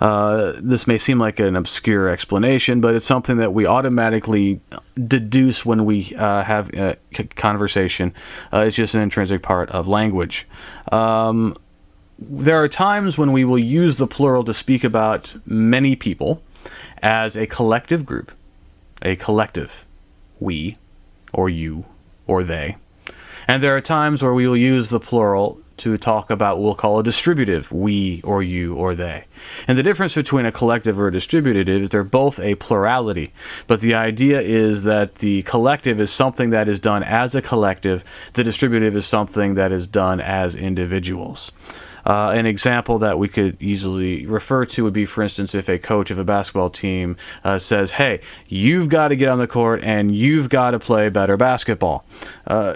Uh, 0.00 0.54
this 0.56 0.88
may 0.88 0.98
seem 0.98 1.20
like 1.20 1.38
an 1.38 1.54
obscure 1.54 2.08
explanation, 2.08 2.80
but 2.80 2.96
it's 2.96 3.06
something 3.06 3.36
that 3.36 3.54
we 3.54 3.66
automatically 3.66 4.60
deduce 5.06 5.64
when 5.64 5.84
we 5.84 6.12
uh, 6.16 6.42
have 6.42 6.74
a 6.74 6.96
conversation. 7.36 8.12
Uh, 8.52 8.62
it's 8.62 8.74
just 8.74 8.96
an 8.96 9.00
intrinsic 9.00 9.42
part 9.42 9.70
of 9.70 9.86
language. 9.86 10.48
Um, 10.90 11.56
there 12.30 12.62
are 12.62 12.68
times 12.68 13.18
when 13.18 13.32
we 13.32 13.44
will 13.44 13.58
use 13.58 13.98
the 13.98 14.06
plural 14.06 14.44
to 14.44 14.54
speak 14.54 14.84
about 14.84 15.34
many 15.46 15.96
people 15.96 16.42
as 17.02 17.36
a 17.36 17.46
collective 17.46 18.06
group, 18.06 18.32
a 19.02 19.16
collective, 19.16 19.84
we, 20.40 20.76
or 21.32 21.48
you, 21.48 21.84
or 22.26 22.44
they. 22.44 22.76
And 23.48 23.62
there 23.62 23.76
are 23.76 23.80
times 23.80 24.22
where 24.22 24.34
we 24.34 24.46
will 24.46 24.56
use 24.56 24.90
the 24.90 25.00
plural 25.00 25.60
to 25.78 25.96
talk 25.96 26.30
about 26.30 26.58
what 26.58 26.64
we'll 26.64 26.74
call 26.74 27.00
a 27.00 27.02
distributive, 27.02 27.72
we, 27.72 28.20
or 28.22 28.42
you, 28.42 28.74
or 28.76 28.94
they. 28.94 29.24
And 29.66 29.76
the 29.76 29.82
difference 29.82 30.14
between 30.14 30.46
a 30.46 30.52
collective 30.52 31.00
or 31.00 31.08
a 31.08 31.12
distributive 31.12 31.68
is 31.68 31.90
they're 31.90 32.04
both 32.04 32.38
a 32.38 32.54
plurality. 32.56 33.32
But 33.66 33.80
the 33.80 33.94
idea 33.94 34.40
is 34.40 34.84
that 34.84 35.16
the 35.16 35.42
collective 35.42 36.00
is 36.00 36.12
something 36.12 36.50
that 36.50 36.68
is 36.68 36.78
done 36.78 37.02
as 37.02 37.34
a 37.34 37.42
collective, 37.42 38.04
the 38.34 38.44
distributive 38.44 38.94
is 38.94 39.06
something 39.06 39.54
that 39.54 39.72
is 39.72 39.86
done 39.88 40.20
as 40.20 40.54
individuals. 40.54 41.50
Uh, 42.04 42.30
an 42.30 42.46
example 42.46 42.98
that 42.98 43.18
we 43.18 43.28
could 43.28 43.56
easily 43.60 44.26
refer 44.26 44.64
to 44.66 44.84
would 44.84 44.92
be, 44.92 45.06
for 45.06 45.22
instance, 45.22 45.54
if 45.54 45.68
a 45.68 45.78
coach 45.78 46.10
of 46.10 46.18
a 46.18 46.24
basketball 46.24 46.70
team 46.70 47.16
uh, 47.44 47.58
says, 47.58 47.92
"Hey, 47.92 48.20
you've 48.48 48.88
got 48.88 49.08
to 49.08 49.16
get 49.16 49.28
on 49.28 49.38
the 49.38 49.46
court 49.46 49.82
and 49.82 50.14
you've 50.14 50.48
got 50.48 50.72
to 50.72 50.78
play 50.78 51.08
better 51.08 51.36
basketball." 51.36 52.04
Uh, 52.46 52.74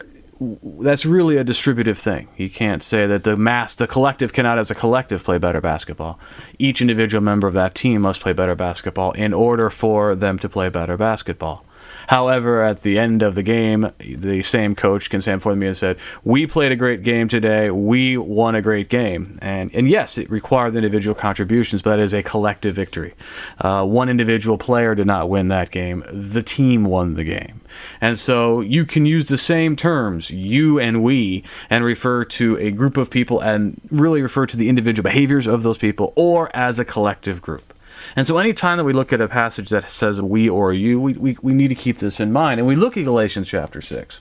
that's 0.81 1.07
really 1.07 1.39
a 1.39 1.45
distributive 1.45 1.97
thing. 1.97 2.29
You 2.37 2.51
can't 2.51 2.83
say 2.83 3.07
that 3.07 3.25
the 3.25 3.37
mass, 3.37 3.75
the 3.75 3.87
collective 3.87 4.33
cannot 4.33 4.59
as 4.59 4.71
a 4.71 4.75
collective 4.75 5.25
play 5.25 5.39
better 5.39 5.61
basketball. 5.61 6.21
Each 6.59 6.81
individual 6.81 7.23
member 7.23 7.47
of 7.47 7.55
that 7.55 7.75
team 7.75 8.03
must 8.03 8.21
play 8.21 8.33
better 8.33 8.55
basketball 8.55 9.13
in 9.13 9.33
order 9.33 9.71
for 9.71 10.15
them 10.15 10.39
to 10.41 10.49
play 10.49 10.69
better 10.69 10.97
basketball. 10.97 11.65
However, 12.07 12.63
at 12.63 12.83
the 12.83 12.99
end 12.99 13.23
of 13.23 13.35
the 13.35 13.43
game, 13.43 13.91
the 13.99 14.43
same 14.43 14.75
coach 14.75 15.11
can 15.11 15.21
stand 15.21 15.43
for 15.43 15.55
me 15.57 15.67
and 15.67 15.77
said, 15.77 15.97
"We 16.25 16.47
played 16.47 16.73
a 16.73 16.77
great 16.77 17.03
game 17.03 17.29
today. 17.29 17.71
We 17.71 18.17
won 18.17 18.55
a 18.55 18.63
great 18.63 18.89
game." 18.89 19.39
And 19.43 19.71
and 19.75 19.89
yes, 19.89 20.19
it 20.19 20.31
required 20.31 20.77
individual 20.77 21.15
contributions, 21.15 21.83
but 21.83 21.97
that 21.97 22.03
is 22.03 22.15
a 22.15 22.23
collective 22.23 22.75
victory. 22.75 23.15
Uh, 23.61 23.85
one 23.85 24.09
individual 24.09 24.59
player 24.59 24.95
did 24.95 25.07
not 25.07 25.29
win 25.29 25.49
that 25.49 25.71
game. 25.71 26.05
The 26.11 26.43
team 26.43 26.85
won 26.85 27.15
the 27.15 27.25
game. 27.25 27.61
And 28.01 28.19
so 28.19 28.61
you 28.61 28.85
can 28.85 29.07
use 29.07 29.27
the 29.27 29.39
same 29.39 29.77
terms, 29.77 30.31
you 30.31 30.79
and 30.79 31.03
we, 31.03 31.43
and 31.71 31.85
refer 31.85 32.25
to 32.25 32.57
a 32.59 32.71
group 32.71 32.97
of 32.97 33.11
people 33.11 33.41
and 33.41 33.81
really 33.91 34.23
refer 34.23 34.47
to 34.47 34.57
the 34.57 34.69
individual 34.69 35.05
behaviors 35.05 35.47
of 35.47 35.63
those 35.63 35.79
people 35.79 36.13
or 36.17 36.51
as 36.55 36.79
a 36.79 36.85
collective 36.85 37.43
group. 37.43 37.75
And 38.17 38.27
so 38.27 38.39
anytime 38.39 38.79
that 38.79 38.85
we 38.85 38.95
look 38.95 39.13
at 39.13 39.21
a 39.21 39.29
passage 39.29 39.69
that 39.69 39.91
says 39.91 40.23
we 40.23 40.49
or 40.49 40.73
you, 40.73 40.99
we, 40.99 41.13
we, 41.13 41.37
we 41.43 41.53
need 41.53 41.69
to 41.69 41.75
keep 41.75 41.99
this 41.99 42.19
in 42.19 42.33
mind. 42.33 42.59
And 42.59 42.67
we 42.67 42.75
look 42.75 42.97
at 42.97 43.05
Galatians 43.05 43.47
chapter 43.47 43.83
6. 43.83 44.21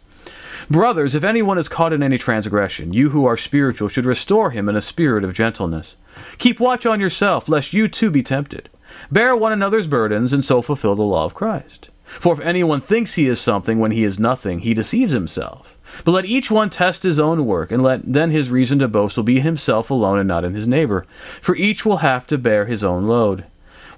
Brothers, 0.69 1.15
if 1.15 1.23
anyone 1.23 1.57
is 1.57 1.69
caught 1.69 1.93
in 1.93 2.03
any 2.03 2.17
transgression, 2.17 2.91
you 2.91 3.09
who 3.09 3.25
are 3.25 3.37
spiritual 3.37 3.87
should 3.87 4.05
restore 4.05 4.51
him 4.51 4.67
in 4.67 4.75
a 4.75 4.81
spirit 4.81 5.23
of 5.23 5.33
gentleness. 5.33 5.95
Keep 6.39 6.59
watch 6.59 6.85
on 6.85 6.99
yourself, 6.99 7.47
lest 7.47 7.71
you 7.71 7.87
too 7.87 8.09
be 8.09 8.21
tempted. 8.21 8.67
Bear 9.11 9.35
one 9.35 9.53
another's 9.53 9.87
burdens, 9.87 10.33
and 10.33 10.43
so 10.43 10.61
fulfill 10.61 10.95
the 10.95 11.03
law 11.03 11.23
of 11.23 11.33
Christ. 11.33 11.89
For 12.03 12.33
if 12.33 12.39
anyone 12.41 12.81
thinks 12.81 13.13
he 13.13 13.27
is 13.27 13.39
something 13.39 13.79
when 13.79 13.91
he 13.91 14.03
is 14.03 14.19
nothing, 14.19 14.59
he 14.59 14.73
deceives 14.73 15.13
himself. 15.13 15.77
But 16.03 16.11
let 16.11 16.25
each 16.25 16.51
one 16.51 16.69
test 16.69 17.03
his 17.03 17.19
own 17.19 17.45
work, 17.45 17.71
and 17.71 17.81
let 17.81 18.01
then 18.11 18.31
his 18.31 18.49
reason 18.49 18.79
to 18.79 18.87
boast 18.87 19.15
will 19.15 19.23
be 19.23 19.37
in 19.37 19.43
himself 19.43 19.89
alone 19.89 20.19
and 20.19 20.27
not 20.27 20.43
in 20.43 20.53
his 20.53 20.67
neighbor. 20.67 21.05
For 21.41 21.55
each 21.55 21.85
will 21.85 21.97
have 21.97 22.27
to 22.27 22.37
bear 22.37 22.65
his 22.65 22.83
own 22.83 23.07
load. 23.07 23.45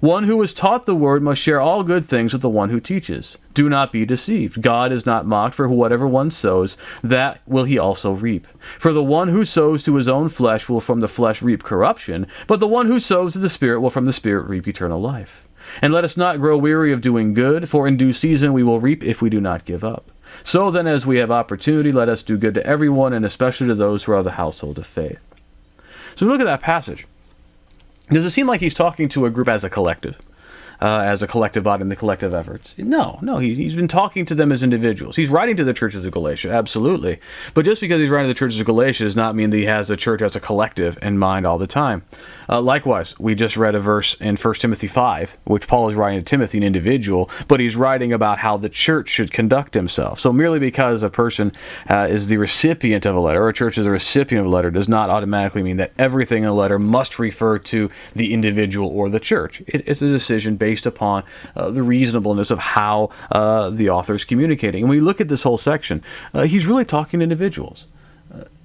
One 0.00 0.22
who 0.22 0.40
is 0.42 0.52
taught 0.52 0.86
the 0.86 0.94
word 0.94 1.24
must 1.24 1.40
share 1.40 1.60
all 1.60 1.82
good 1.82 2.04
things 2.04 2.32
with 2.32 2.42
the 2.42 2.48
one 2.48 2.70
who 2.70 2.78
teaches. 2.78 3.36
Do 3.52 3.68
not 3.68 3.90
be 3.90 4.06
deceived. 4.06 4.62
God 4.62 4.92
is 4.92 5.04
not 5.04 5.26
mocked, 5.26 5.56
for 5.56 5.68
whatever 5.68 6.06
one 6.06 6.30
sows, 6.30 6.76
that 7.02 7.40
will 7.48 7.64
he 7.64 7.78
also 7.78 8.12
reap. 8.12 8.46
For 8.78 8.92
the 8.92 9.02
one 9.02 9.26
who 9.26 9.44
sows 9.44 9.82
to 9.82 9.96
his 9.96 10.06
own 10.06 10.28
flesh 10.28 10.68
will 10.68 10.80
from 10.80 11.00
the 11.00 11.08
flesh 11.08 11.42
reap 11.42 11.64
corruption, 11.64 12.28
but 12.46 12.60
the 12.60 12.68
one 12.68 12.86
who 12.86 13.00
sows 13.00 13.32
to 13.32 13.40
the 13.40 13.48
Spirit 13.48 13.80
will 13.80 13.90
from 13.90 14.04
the 14.04 14.12
Spirit 14.12 14.48
reap 14.48 14.68
eternal 14.68 15.00
life. 15.00 15.48
And 15.82 15.92
let 15.92 16.04
us 16.04 16.16
not 16.16 16.38
grow 16.38 16.56
weary 16.56 16.92
of 16.92 17.00
doing 17.00 17.34
good, 17.34 17.68
for 17.68 17.88
in 17.88 17.96
due 17.96 18.12
season 18.12 18.52
we 18.52 18.62
will 18.62 18.78
reap 18.78 19.02
if 19.02 19.20
we 19.20 19.28
do 19.28 19.40
not 19.40 19.64
give 19.64 19.82
up. 19.82 20.12
So 20.44 20.70
then, 20.70 20.86
as 20.86 21.06
we 21.06 21.16
have 21.16 21.32
opportunity, 21.32 21.90
let 21.90 22.08
us 22.08 22.22
do 22.22 22.36
good 22.36 22.54
to 22.54 22.64
everyone, 22.64 23.12
and 23.12 23.24
especially 23.24 23.66
to 23.66 23.74
those 23.74 24.04
who 24.04 24.12
are 24.12 24.18
of 24.18 24.24
the 24.24 24.30
household 24.30 24.78
of 24.78 24.86
faith. 24.86 25.18
So 26.14 26.26
look 26.26 26.40
at 26.40 26.44
that 26.44 26.60
passage. 26.60 27.04
Does 28.10 28.24
it 28.24 28.30
seem 28.30 28.46
like 28.46 28.60
he's 28.60 28.74
talking 28.74 29.08
to 29.10 29.26
a 29.26 29.30
group 29.30 29.48
as 29.48 29.64
a 29.64 29.70
collective? 29.70 30.18
Uh, 30.80 31.00
as 31.00 31.22
a 31.22 31.26
collective 31.26 31.64
body 31.64 31.82
in 31.82 31.88
the 31.88 31.96
collective 31.96 32.34
efforts. 32.34 32.74
No, 32.78 33.18
no, 33.22 33.38
he, 33.38 33.54
he's 33.54 33.74
been 33.74 33.88
talking 33.88 34.24
to 34.26 34.34
them 34.34 34.52
as 34.52 34.62
individuals. 34.62 35.16
He's 35.16 35.30
writing 35.30 35.56
to 35.56 35.64
the 35.64 35.74
churches 35.74 36.04
of 36.04 36.12
Galatia, 36.12 36.50
absolutely. 36.50 37.20
But 37.54 37.64
just 37.64 37.80
because 37.80 37.98
he's 37.98 38.10
writing 38.10 38.28
to 38.28 38.34
the 38.34 38.38
churches 38.38 38.60
of 38.60 38.66
Galatia 38.66 39.04
does 39.04 39.16
not 39.16 39.34
mean 39.34 39.50
that 39.50 39.56
he 39.56 39.64
has 39.64 39.88
the 39.88 39.96
church 39.96 40.22
as 40.22 40.36
a 40.36 40.40
collective 40.40 40.98
in 41.02 41.18
mind 41.18 41.46
all 41.46 41.58
the 41.58 41.66
time. 41.66 42.02
Uh, 42.48 42.60
likewise, 42.60 43.18
we 43.18 43.34
just 43.34 43.56
read 43.56 43.74
a 43.74 43.80
verse 43.80 44.14
in 44.20 44.36
1 44.36 44.54
Timothy 44.54 44.86
5, 44.86 45.36
which 45.44 45.66
Paul 45.66 45.88
is 45.88 45.96
writing 45.96 46.18
to 46.20 46.24
Timothy, 46.24 46.58
an 46.58 46.64
individual, 46.64 47.30
but 47.46 47.60
he's 47.60 47.76
writing 47.76 48.12
about 48.12 48.38
how 48.38 48.56
the 48.56 48.68
church 48.68 49.08
should 49.08 49.32
conduct 49.32 49.74
himself. 49.74 50.20
So 50.20 50.32
merely 50.32 50.58
because 50.58 51.02
a 51.02 51.10
person 51.10 51.52
uh, 51.90 52.06
is 52.08 52.28
the 52.28 52.36
recipient 52.36 53.04
of 53.04 53.16
a 53.16 53.20
letter, 53.20 53.42
or 53.42 53.48
a 53.48 53.54
church 53.54 53.78
is 53.78 53.86
a 53.86 53.90
recipient 53.90 54.46
of 54.46 54.50
a 54.50 54.54
letter, 54.54 54.70
does 54.70 54.88
not 54.88 55.10
automatically 55.10 55.62
mean 55.62 55.76
that 55.78 55.92
everything 55.98 56.44
in 56.44 56.48
a 56.48 56.54
letter 56.54 56.78
must 56.78 57.18
refer 57.18 57.58
to 57.58 57.90
the 58.14 58.32
individual 58.32 58.88
or 58.88 59.08
the 59.08 59.20
church. 59.20 59.62
It, 59.66 59.82
it's 59.86 60.02
a 60.02 60.08
decision 60.08 60.56
based 60.56 60.67
upon 60.86 61.24
uh, 61.56 61.70
the 61.70 61.82
reasonableness 61.82 62.50
of 62.50 62.58
how 62.58 63.10
uh, 63.32 63.70
the 63.70 63.90
author 63.90 64.14
is 64.14 64.24
communicating. 64.24 64.82
And 64.82 64.90
we 64.90 65.00
look 65.00 65.20
at 65.20 65.28
this 65.28 65.42
whole 65.42 65.58
section, 65.58 66.02
uh, 66.34 66.42
he's 66.42 66.66
really 66.66 66.84
talking 66.84 67.20
to 67.20 67.24
individuals. 67.24 67.86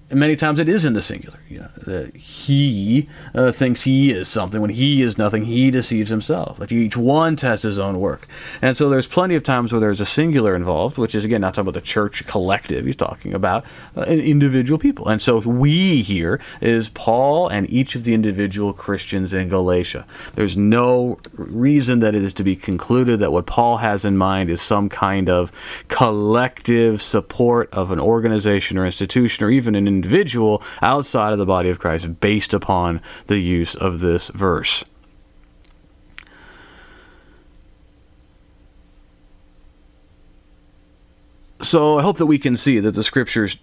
And 0.09 0.19
many 0.19 0.35
times 0.35 0.59
it 0.59 0.69
is 0.69 0.85
in 0.85 0.93
the 0.93 1.01
singular. 1.01 1.39
You 1.49 1.65
know, 1.85 2.07
he 2.13 3.09
uh, 3.33 3.51
thinks 3.51 3.81
he 3.81 4.11
is 4.11 4.27
something 4.27 4.61
when 4.61 4.69
he 4.69 5.01
is 5.01 5.17
nothing. 5.17 5.43
He 5.43 5.71
deceives 5.71 6.09
himself. 6.09 6.59
Like 6.59 6.71
each 6.71 6.97
one 6.97 7.35
tests 7.35 7.63
his 7.63 7.79
own 7.79 7.99
work. 7.99 8.27
And 8.61 8.77
so 8.77 8.89
there's 8.89 9.07
plenty 9.07 9.35
of 9.35 9.43
times 9.43 9.71
where 9.71 9.79
there's 9.79 10.01
a 10.01 10.05
singular 10.05 10.55
involved, 10.55 10.97
which 10.97 11.15
is 11.15 11.25
again 11.25 11.41
not 11.41 11.53
talking 11.53 11.69
about 11.69 11.79
the 11.79 11.85
church 11.85 12.25
collective. 12.27 12.85
He's 12.85 12.95
talking 12.95 13.33
about 13.33 13.65
uh, 13.97 14.01
individual 14.03 14.77
people. 14.77 15.07
And 15.07 15.21
so 15.21 15.39
we 15.39 16.01
here 16.01 16.39
is 16.61 16.89
Paul 16.89 17.47
and 17.47 17.69
each 17.71 17.95
of 17.95 18.03
the 18.03 18.13
individual 18.13 18.73
Christians 18.73 19.33
in 19.33 19.49
Galatia. 19.49 20.05
There's 20.35 20.57
no 20.57 21.17
reason 21.33 21.99
that 21.99 22.13
it 22.13 22.23
is 22.23 22.33
to 22.33 22.43
be 22.43 22.55
concluded 22.55 23.19
that 23.19 23.31
what 23.31 23.45
Paul 23.45 23.77
has 23.77 24.05
in 24.05 24.17
mind 24.17 24.49
is 24.49 24.61
some 24.61 24.89
kind 24.89 25.29
of 25.29 25.51
collective 25.87 27.01
support 27.01 27.69
of 27.73 27.91
an 27.91 27.99
organization 27.99 28.77
or 28.77 28.85
institution 28.85 29.45
or 29.45 29.49
even 29.49 29.75
an 29.75 29.87
individual 29.95 30.63
outside 30.81 31.33
of 31.33 31.39
the 31.39 31.45
body 31.45 31.69
of 31.69 31.79
Christ 31.79 32.19
based 32.19 32.53
upon 32.53 33.01
the 33.27 33.37
use 33.37 33.75
of 33.75 33.99
this 33.99 34.29
verse. 34.29 34.83
So 41.61 41.97
I 41.97 42.01
hope 42.01 42.17
that 42.17 42.25
we 42.25 42.37
can 42.37 42.57
see 42.57 42.79
that 42.81 42.93
the 42.93 43.03
scriptures 43.03 43.57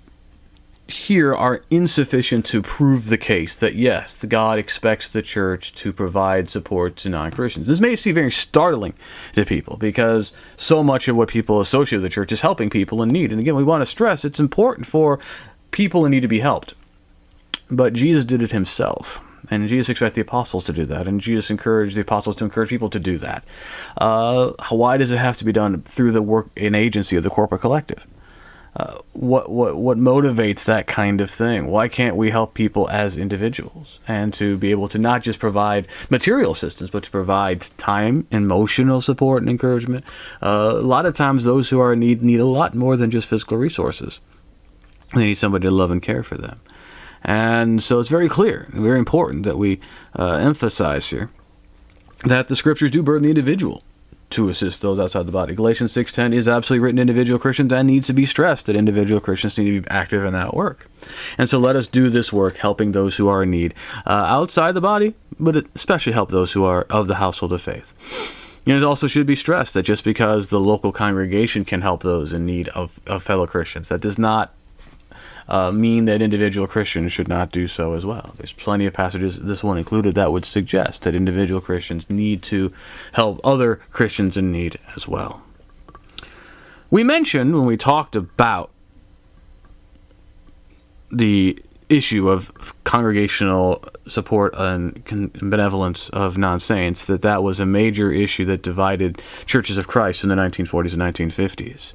here 0.90 1.34
are 1.34 1.62
insufficient 1.70 2.44
to 2.46 2.62
prove 2.62 3.08
the 3.08 3.18
case 3.18 3.56
that 3.56 3.74
yes, 3.74 4.24
God 4.24 4.58
expects 4.58 5.10
the 5.10 5.22
church 5.22 5.72
to 5.74 5.92
provide 5.92 6.50
support 6.50 6.96
to 6.96 7.08
non-Christians. 7.08 7.66
This 7.66 7.80
may 7.80 7.94
seem 7.96 8.14
very 8.14 8.32
startling 8.32 8.94
to 9.34 9.44
people 9.44 9.76
because 9.76 10.32
so 10.56 10.82
much 10.82 11.08
of 11.08 11.16
what 11.16 11.28
people 11.28 11.60
associate 11.60 11.98
with 11.98 12.10
the 12.10 12.14
church 12.14 12.32
is 12.32 12.40
helping 12.40 12.70
people 12.70 13.02
in 13.02 13.08
need. 13.10 13.30
And 13.30 13.40
again, 13.40 13.54
we 13.54 13.64
want 13.64 13.82
to 13.82 13.86
stress 13.86 14.24
it's 14.24 14.40
important 14.40 14.86
for 14.86 15.20
people 15.70 16.08
need 16.08 16.20
to 16.20 16.28
be 16.28 16.40
helped. 16.40 16.74
But 17.70 17.92
Jesus 17.92 18.24
did 18.24 18.42
it 18.42 18.52
himself. 18.52 19.22
And 19.50 19.68
Jesus 19.68 19.88
expected 19.88 20.14
the 20.14 20.28
apostles 20.28 20.64
to 20.64 20.72
do 20.72 20.84
that, 20.86 21.08
and 21.08 21.20
Jesus 21.20 21.50
encouraged 21.50 21.96
the 21.96 22.02
apostles 22.02 22.36
to 22.36 22.44
encourage 22.44 22.68
people 22.68 22.90
to 22.90 23.00
do 23.00 23.18
that. 23.18 23.42
Uh, 23.96 24.52
why 24.68 24.96
does 24.96 25.10
it 25.10 25.18
have 25.18 25.36
to 25.38 25.44
be 25.44 25.50
done 25.50 25.82
through 25.82 26.12
the 26.12 26.22
work 26.22 26.48
and 26.56 26.76
agency 26.76 27.16
of 27.16 27.24
the 27.24 27.30
corporate 27.30 27.60
collective? 27.60 28.06
Uh, 28.76 28.98
what 29.14 29.50
what 29.50 29.76
what 29.76 29.98
motivates 29.98 30.64
that 30.66 30.86
kind 30.86 31.20
of 31.20 31.28
thing? 31.28 31.66
Why 31.66 31.88
can't 31.88 32.14
we 32.14 32.30
help 32.30 32.54
people 32.54 32.88
as 32.88 33.16
individuals 33.16 33.98
and 34.06 34.32
to 34.34 34.56
be 34.58 34.70
able 34.70 34.88
to 34.90 34.98
not 34.98 35.22
just 35.22 35.40
provide 35.40 35.88
material 36.08 36.52
assistance, 36.52 36.88
but 36.88 37.02
to 37.02 37.10
provide 37.10 37.62
time, 37.78 38.28
emotional 38.30 39.00
support, 39.00 39.42
and 39.42 39.50
encouragement? 39.50 40.04
Uh, 40.40 40.74
a 40.76 40.82
lot 40.82 41.04
of 41.04 41.16
times, 41.16 41.42
those 41.42 41.68
who 41.68 41.80
are 41.80 41.94
in 41.94 41.98
need 41.98 42.22
need 42.22 42.38
a 42.38 42.44
lot 42.44 42.76
more 42.76 42.96
than 42.96 43.10
just 43.10 43.26
physical 43.26 43.56
resources. 43.56 44.20
They 45.14 45.26
need 45.26 45.38
somebody 45.38 45.66
to 45.66 45.70
love 45.70 45.90
and 45.90 46.02
care 46.02 46.22
for 46.22 46.36
them. 46.36 46.60
And 47.22 47.82
so 47.82 48.00
it's 48.00 48.08
very 48.08 48.28
clear, 48.28 48.66
very 48.70 48.98
important 48.98 49.44
that 49.44 49.58
we 49.58 49.80
uh, 50.18 50.34
emphasize 50.34 51.08
here 51.08 51.30
that 52.24 52.48
the 52.48 52.56
scriptures 52.56 52.90
do 52.90 53.02
burden 53.02 53.22
the 53.22 53.30
individual 53.30 53.82
to 54.30 54.48
assist 54.48 54.80
those 54.80 55.00
outside 55.00 55.26
the 55.26 55.32
body. 55.32 55.54
Galatians 55.54 55.92
6:10 55.92 56.32
is 56.32 56.48
absolutely 56.48 56.84
written 56.84 56.96
to 56.96 57.02
individual 57.02 57.38
Christians 57.38 57.72
and 57.72 57.86
needs 57.86 58.06
to 58.06 58.12
be 58.12 58.24
stressed 58.24 58.66
that 58.66 58.76
individual 58.76 59.20
Christians 59.20 59.58
need 59.58 59.72
to 59.72 59.80
be 59.80 59.90
active 59.90 60.24
in 60.24 60.32
that 60.34 60.54
work. 60.54 60.88
And 61.36 61.48
so 61.48 61.58
let 61.58 61.76
us 61.76 61.86
do 61.86 62.08
this 62.08 62.32
work 62.32 62.56
helping 62.56 62.92
those 62.92 63.16
who 63.16 63.28
are 63.28 63.42
in 63.42 63.50
need 63.50 63.74
uh, 64.06 64.10
outside 64.10 64.72
the 64.72 64.80
body, 64.80 65.14
but 65.40 65.66
especially 65.74 66.12
help 66.12 66.30
those 66.30 66.52
who 66.52 66.64
are 66.64 66.86
of 66.90 67.08
the 67.08 67.16
household 67.16 67.52
of 67.52 67.60
faith. 67.60 67.92
And 68.66 68.76
it 68.76 68.84
also 68.84 69.08
should 69.08 69.26
be 69.26 69.36
stressed 69.36 69.74
that 69.74 69.82
just 69.82 70.04
because 70.04 70.48
the 70.48 70.60
local 70.60 70.92
congregation 70.92 71.64
can 71.64 71.80
help 71.80 72.02
those 72.02 72.32
in 72.32 72.46
need 72.46 72.68
of, 72.68 73.00
of 73.06 73.22
fellow 73.22 73.46
Christians, 73.46 73.88
that 73.88 74.00
does 74.00 74.18
not 74.18 74.54
uh, 75.50 75.72
mean 75.72 76.04
that 76.04 76.22
individual 76.22 76.66
Christians 76.66 77.12
should 77.12 77.28
not 77.28 77.50
do 77.50 77.66
so 77.66 77.94
as 77.94 78.06
well. 78.06 78.34
There's 78.36 78.52
plenty 78.52 78.86
of 78.86 78.92
passages, 78.92 79.38
this 79.38 79.64
one 79.64 79.78
included, 79.78 80.14
that 80.14 80.32
would 80.32 80.44
suggest 80.44 81.02
that 81.02 81.14
individual 81.14 81.60
Christians 81.60 82.08
need 82.08 82.42
to 82.44 82.72
help 83.12 83.40
other 83.42 83.80
Christians 83.90 84.36
in 84.36 84.52
need 84.52 84.78
as 84.94 85.08
well. 85.08 85.42
We 86.90 87.02
mentioned 87.02 87.54
when 87.54 87.66
we 87.66 87.76
talked 87.76 88.14
about 88.14 88.70
the 91.10 91.60
issue 91.88 92.30
of 92.30 92.52
congregational 92.84 93.84
support 94.06 94.54
and 94.56 95.04
benevolence 95.42 96.08
of 96.10 96.38
non-saints 96.38 97.06
that 97.06 97.22
that 97.22 97.42
was 97.42 97.58
a 97.58 97.66
major 97.66 98.12
issue 98.12 98.44
that 98.44 98.62
divided 98.62 99.20
churches 99.46 99.76
of 99.76 99.88
Christ 99.88 100.22
in 100.22 100.30
the 100.30 100.36
1940s 100.36 100.92
and 100.92 101.32
1950s 101.32 101.92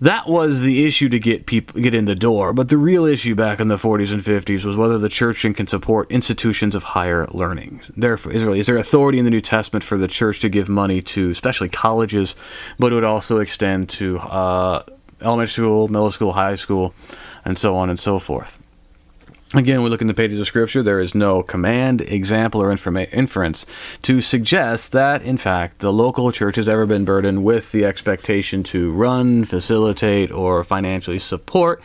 that 0.00 0.28
was 0.28 0.60
the 0.60 0.86
issue 0.86 1.08
to 1.08 1.18
get 1.18 1.46
people 1.46 1.80
get 1.80 1.94
in 1.94 2.04
the 2.04 2.14
door. 2.14 2.52
But 2.52 2.68
the 2.68 2.76
real 2.76 3.04
issue 3.04 3.34
back 3.34 3.60
in 3.60 3.68
the 3.68 3.76
40s 3.76 4.12
and 4.12 4.22
50s 4.22 4.64
was 4.64 4.76
whether 4.76 4.98
the 4.98 5.08
church 5.08 5.42
can 5.42 5.66
support 5.66 6.10
institutions 6.10 6.74
of 6.74 6.82
higher 6.82 7.26
learning. 7.28 7.80
Therefore, 7.96 8.32
is, 8.32 8.42
is 8.42 8.66
there 8.66 8.76
authority 8.76 9.18
in 9.18 9.24
the 9.24 9.30
New 9.30 9.40
Testament 9.40 9.84
for 9.84 9.98
the 9.98 10.08
church 10.08 10.40
to 10.40 10.48
give 10.48 10.68
money 10.68 11.02
to, 11.02 11.30
especially 11.30 11.68
colleges, 11.68 12.34
but 12.78 12.92
it 12.92 12.94
would 12.94 13.04
also 13.04 13.38
extend 13.38 13.88
to 13.90 14.18
uh, 14.18 14.82
elementary 15.20 15.52
school, 15.52 15.88
middle 15.88 16.10
school, 16.10 16.32
high 16.32 16.54
school, 16.54 16.94
and 17.44 17.58
so 17.58 17.76
on 17.76 17.90
and 17.90 17.98
so 17.98 18.18
forth. 18.18 18.58
Again, 19.54 19.82
we 19.82 19.88
look 19.88 20.02
in 20.02 20.08
the 20.08 20.14
pages 20.14 20.38
of 20.40 20.46
Scripture, 20.46 20.82
there 20.82 21.00
is 21.00 21.14
no 21.14 21.42
command, 21.42 22.02
example, 22.02 22.60
or 22.60 22.70
informa- 22.70 23.10
inference 23.14 23.64
to 24.02 24.20
suggest 24.20 24.92
that, 24.92 25.22
in 25.22 25.38
fact, 25.38 25.78
the 25.78 25.90
local 25.90 26.30
church 26.32 26.56
has 26.56 26.68
ever 26.68 26.84
been 26.84 27.06
burdened 27.06 27.42
with 27.42 27.72
the 27.72 27.86
expectation 27.86 28.62
to 28.64 28.92
run, 28.92 29.46
facilitate, 29.46 30.30
or 30.30 30.64
financially 30.64 31.18
support 31.18 31.80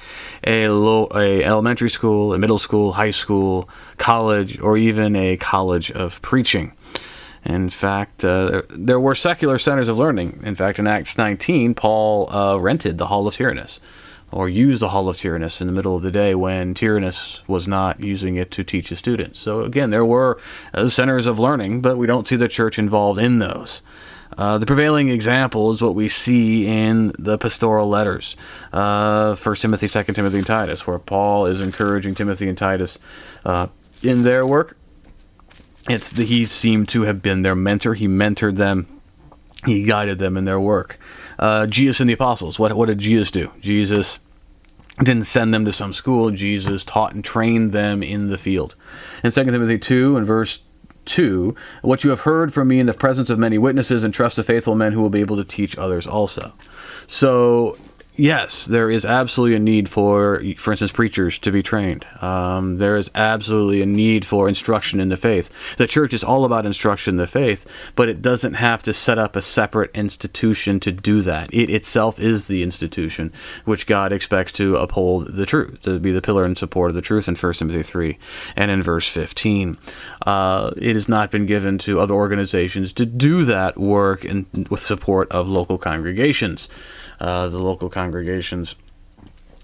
a, 0.46 0.66
a 0.66 1.44
elementary 1.46 1.90
school, 1.90 2.34
a 2.34 2.38
middle 2.38 2.60
school, 2.60 2.92
high 2.92 3.12
school, 3.12 3.70
college, 3.98 4.60
or 4.60 4.78
even 4.78 5.16
a 5.16 5.38
college 5.38 5.90
of 5.92 6.22
preaching. 6.22 6.74
In 7.46 7.70
fact, 7.70 8.26
uh, 8.26 8.64
there 8.72 9.00
were 9.00 9.16
secular 9.16 9.58
centers 9.58 9.88
of 9.88 9.98
learning. 9.98 10.42
In 10.44 10.56
fact, 10.56 10.80
in 10.80 10.88
Acts 10.88 11.18
19, 11.18 11.76
Paul 11.76 12.30
uh, 12.30 12.58
rented 12.58 12.98
the 12.98 13.08
Hall 13.08 13.26
of 13.26 13.36
Tyrannus 13.36 13.80
or 14.34 14.50
use 14.50 14.80
the 14.80 14.90
Hall 14.90 15.08
of 15.08 15.18
Tyrannus 15.18 15.62
in 15.62 15.68
the 15.68 15.74
middle 15.74 15.96
of 15.96 16.02
the 16.02 16.12
day 16.12 16.34
when 16.34 16.74
Tyrannus 16.74 17.44
was 17.48 17.68
not 17.68 18.00
using 18.00 18.36
it 18.36 18.50
to 18.52 18.64
teach 18.64 18.90
his 18.90 19.00
students. 19.00 19.40
So 19.40 19.62
again, 19.62 19.92
there 19.92 20.06
were 20.06 20.40
uh, 20.74 20.88
centers 20.90 21.28
of 21.28 21.40
learning, 21.40 21.82
but 21.82 21.98
we 21.98 22.08
don't 22.08 22.28
see 22.28 22.36
the 22.36 22.48
church 22.48 22.80
involved 22.80 23.20
in 23.20 23.40
those. 23.40 23.82
Uh, 24.36 24.58
the 24.58 24.66
prevailing 24.66 25.10
example 25.10 25.72
is 25.72 25.82
what 25.82 25.94
we 25.94 26.10
see 26.10 26.66
in 26.66 27.14
the 27.20 27.38
pastoral 27.38 27.88
letters, 27.88 28.36
uh, 28.72 29.36
First 29.36 29.62
Timothy, 29.62 29.88
Second 29.88 30.16
Timothy, 30.16 30.38
and 30.38 30.48
Titus, 30.48 30.88
where 30.88 30.98
Paul 30.98 31.46
is 31.46 31.62
encouraging 31.62 32.16
Timothy 32.16 32.50
and 32.50 32.58
Titus 32.58 32.98
uh, 33.46 33.68
in 34.02 34.24
their 34.24 34.46
work. 34.48 34.76
It's 35.88 36.10
the, 36.10 36.24
he 36.26 36.46
seemed 36.46 36.90
to 36.90 37.04
have 37.04 37.22
been 37.22 37.44
their 37.44 37.56
mentor. 37.56 37.94
He 37.94 38.08
mentored 38.08 38.56
them. 38.56 38.88
He 39.66 39.84
guided 39.84 40.18
them 40.18 40.36
in 40.38 40.46
their 40.46 40.60
work. 40.60 40.98
Uh, 41.40 41.68
Jesus 41.68 42.00
and 42.00 42.10
the 42.10 42.14
apostles. 42.14 42.60
What 42.60 42.74
what 42.74 42.88
did 42.88 43.00
Jesus 43.00 43.32
do? 43.32 43.52
Jesus 43.60 44.20
didn't 45.00 45.26
send 45.26 45.54
them 45.54 45.66
to 45.66 45.72
some 45.72 45.94
school. 45.94 46.30
Jesus 46.32 46.84
taught 46.84 47.14
and 47.14 47.24
trained 47.24 47.72
them 47.72 48.04
in 48.04 48.30
the 48.30 48.38
field. 48.38 48.76
In 49.24 49.32
2 49.32 49.46
Timothy 49.46 49.80
2 49.80 50.18
and 50.18 50.28
verse 50.28 50.60
2, 51.06 51.56
what 51.82 52.04
you 52.04 52.10
have 52.12 52.22
heard 52.22 52.54
from 52.54 52.68
me 52.68 52.80
in 52.80 52.86
the 52.86 52.94
presence 52.94 53.30
of 53.30 53.40
many 53.40 53.58
witnesses, 53.58 54.04
and 54.04 54.14
trust 54.14 54.36
the 54.36 54.44
faithful 54.44 54.76
men 54.76 54.94
who 54.94 55.02
will 55.02 55.10
be 55.10 55.20
able 55.20 55.36
to 55.36 55.44
teach 55.44 55.78
others 55.78 56.08
also. 56.08 56.54
So, 57.08 57.78
yes, 58.16 58.66
there 58.66 58.90
is 58.90 59.06
absolutely 59.06 59.56
a 59.56 59.60
need 59.60 59.90
for, 59.90 60.44
for 60.58 60.72
instance, 60.72 60.92
preachers 60.92 61.40
to 61.40 61.52
be 61.52 61.64
trained. 61.64 62.06
Um, 62.22 62.78
there 62.78 62.98
is 62.98 63.12
absolutely 63.16 63.82
a 63.82 63.86
need 63.86 64.26
for 64.26 64.48
instruction 64.48 65.00
in 65.00 65.10
the 65.10 65.18
faith. 65.18 65.50
The 65.78 65.88
church 65.88 66.14
is 66.14 66.24
all 66.24 66.46
about 66.46 66.66
instruction 66.66 67.14
in 67.14 67.18
the 67.18 67.28
faith, 67.28 67.66
but 67.96 68.10
it 68.10 68.22
doesn't 68.22 68.54
have 68.54 68.84
to 68.84 68.94
set 68.94 69.18
up 69.18 69.36
a 69.36 69.42
separate 69.42 69.92
institution 69.96 70.80
to 70.82 70.92
do 70.92 71.22
that. 71.24 71.54
It 71.54 71.70
itself 71.70 72.20
is 72.20 72.46
the 72.46 72.64
institution 72.64 73.32
which 73.66 73.88
God 73.88 74.12
expects 74.12 74.52
to 74.54 74.78
uphold 74.78 75.36
the 75.36 75.46
truth, 75.46 75.82
to 75.84 76.00
be 76.00 76.12
the 76.12 76.22
pillar 76.22 76.46
and 76.46 76.58
support 76.58 76.92
of 76.92 76.96
the 76.96 77.02
truth 77.02 77.28
in 77.28 77.36
1 77.36 77.54
Timothy 77.54 77.84
3 77.84 78.18
and 78.56 78.72
in 78.72 78.84
verse 78.84 79.08
15. 79.08 79.78
Uh, 80.26 80.72
it 80.78 80.96
has 80.96 81.10
not 81.10 81.32
been 81.32 81.46
given 81.46 81.78
to 81.80 82.00
other 82.00 82.14
organizations 82.14 82.94
to 82.94 83.06
do 83.06 83.46
that 83.46 83.78
work 83.78 84.26
in, 84.26 84.46
with 84.70 84.82
support 84.82 85.32
of 85.32 85.50
local 85.50 85.78
congregations. 85.78 86.70
Uh, 87.20 87.50
the 87.50 87.60
local 87.60 87.90
congregations 87.90 88.76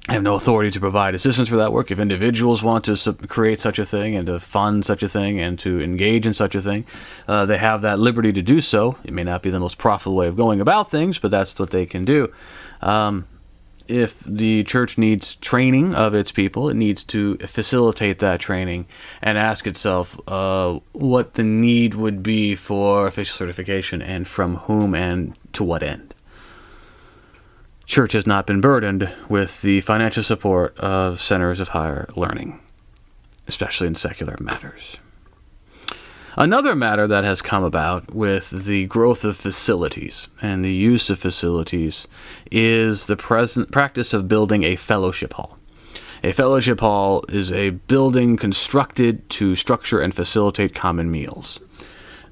have 0.08 0.24
no 0.24 0.36
authority 0.36 0.72
to 0.72 0.80
provide 0.80 1.14
assistance 1.16 1.50
for 1.50 1.58
that 1.58 1.72
work. 1.72 1.92
If 1.92 2.00
individuals 2.00 2.64
want 2.64 2.86
to 2.86 2.98
sub- 2.98 3.28
create 3.30 3.62
such 3.62 3.80
a 3.80 3.86
thing 3.86 4.16
and 4.16 4.26
to 4.28 4.40
fund 4.40 4.86
such 4.86 5.04
a 5.04 5.08
thing 5.08 5.40
and 5.40 5.58
to 5.60 5.82
engage 5.82 6.26
in 6.26 6.34
such 6.34 6.56
a 6.56 6.62
thing, 6.62 6.86
uh, 7.28 7.46
they 7.46 7.58
have 7.58 7.82
that 7.82 8.00
liberty 8.00 8.34
to 8.34 8.42
do 8.42 8.62
so. 8.62 8.98
It 9.04 9.14
may 9.14 9.24
not 9.24 9.44
be 9.44 9.50
the 9.50 9.60
most 9.60 9.78
profitable 9.78 10.16
way 10.16 10.28
of 10.28 10.36
going 10.36 10.62
about 10.62 10.90
things, 10.90 11.20
but 11.20 11.32
that's 11.32 11.58
what 11.60 11.72
they 11.72 11.86
can 11.86 12.06
do. 12.06 12.34
Um, 12.82 13.28
if 13.88 14.24
the 14.24 14.64
church 14.66 15.00
needs 15.00 15.36
training 15.36 15.96
of 15.96 16.14
its 16.14 16.32
people, 16.32 16.70
it 16.70 16.76
needs 16.76 17.04
to 17.06 17.38
facilitate 17.38 18.20
that 18.20 18.40
training 18.40 18.86
and 19.22 19.36
ask 19.38 19.66
itself 19.66 20.20
uh, 20.28 20.80
what 20.92 21.34
the 21.34 21.44
need 21.44 21.96
would 21.96 22.22
be 22.22 22.56
for 22.56 23.08
official 23.08 23.36
certification 23.36 24.02
and 24.02 24.28
from 24.28 24.58
whom 24.58 24.94
and 24.94 25.36
to 25.54 25.64
what 25.64 25.82
end 25.82 26.09
church 27.90 28.14
has 28.14 28.28
not 28.28 28.46
been 28.46 28.62
burdened 28.62 29.12
with 29.30 29.64
the 29.64 29.82
financial 29.82 30.22
support 30.22 30.78
of 30.78 31.20
centers 31.20 31.60
of 31.60 31.70
higher 31.70 32.08
learning, 32.16 32.60
especially 33.48 33.88
in 33.88 33.96
secular 33.96 34.36
matters. 34.40 34.98
Another 36.38 36.76
matter 36.76 37.08
that 37.08 37.24
has 37.24 37.42
come 37.42 37.64
about 37.64 38.14
with 38.14 38.52
the 38.52 38.86
growth 38.86 39.24
of 39.24 39.36
facilities 39.36 40.28
and 40.40 40.64
the 40.64 40.72
use 40.72 41.10
of 41.10 41.18
facilities 41.18 42.06
is 42.52 43.08
the 43.08 43.18
present 43.18 43.72
practice 43.72 44.14
of 44.14 44.28
building 44.28 44.64
a 44.64 44.76
fellowship 44.76 45.34
hall. 45.34 45.58
A 46.24 46.32
fellowship 46.32 46.80
hall 46.82 47.26
is 47.28 47.52
a 47.52 47.72
building 47.72 48.38
constructed 48.38 49.28
to 49.32 49.56
structure 49.56 50.00
and 50.00 50.14
facilitate 50.14 50.76
common 50.76 51.10
meals. 51.10 51.60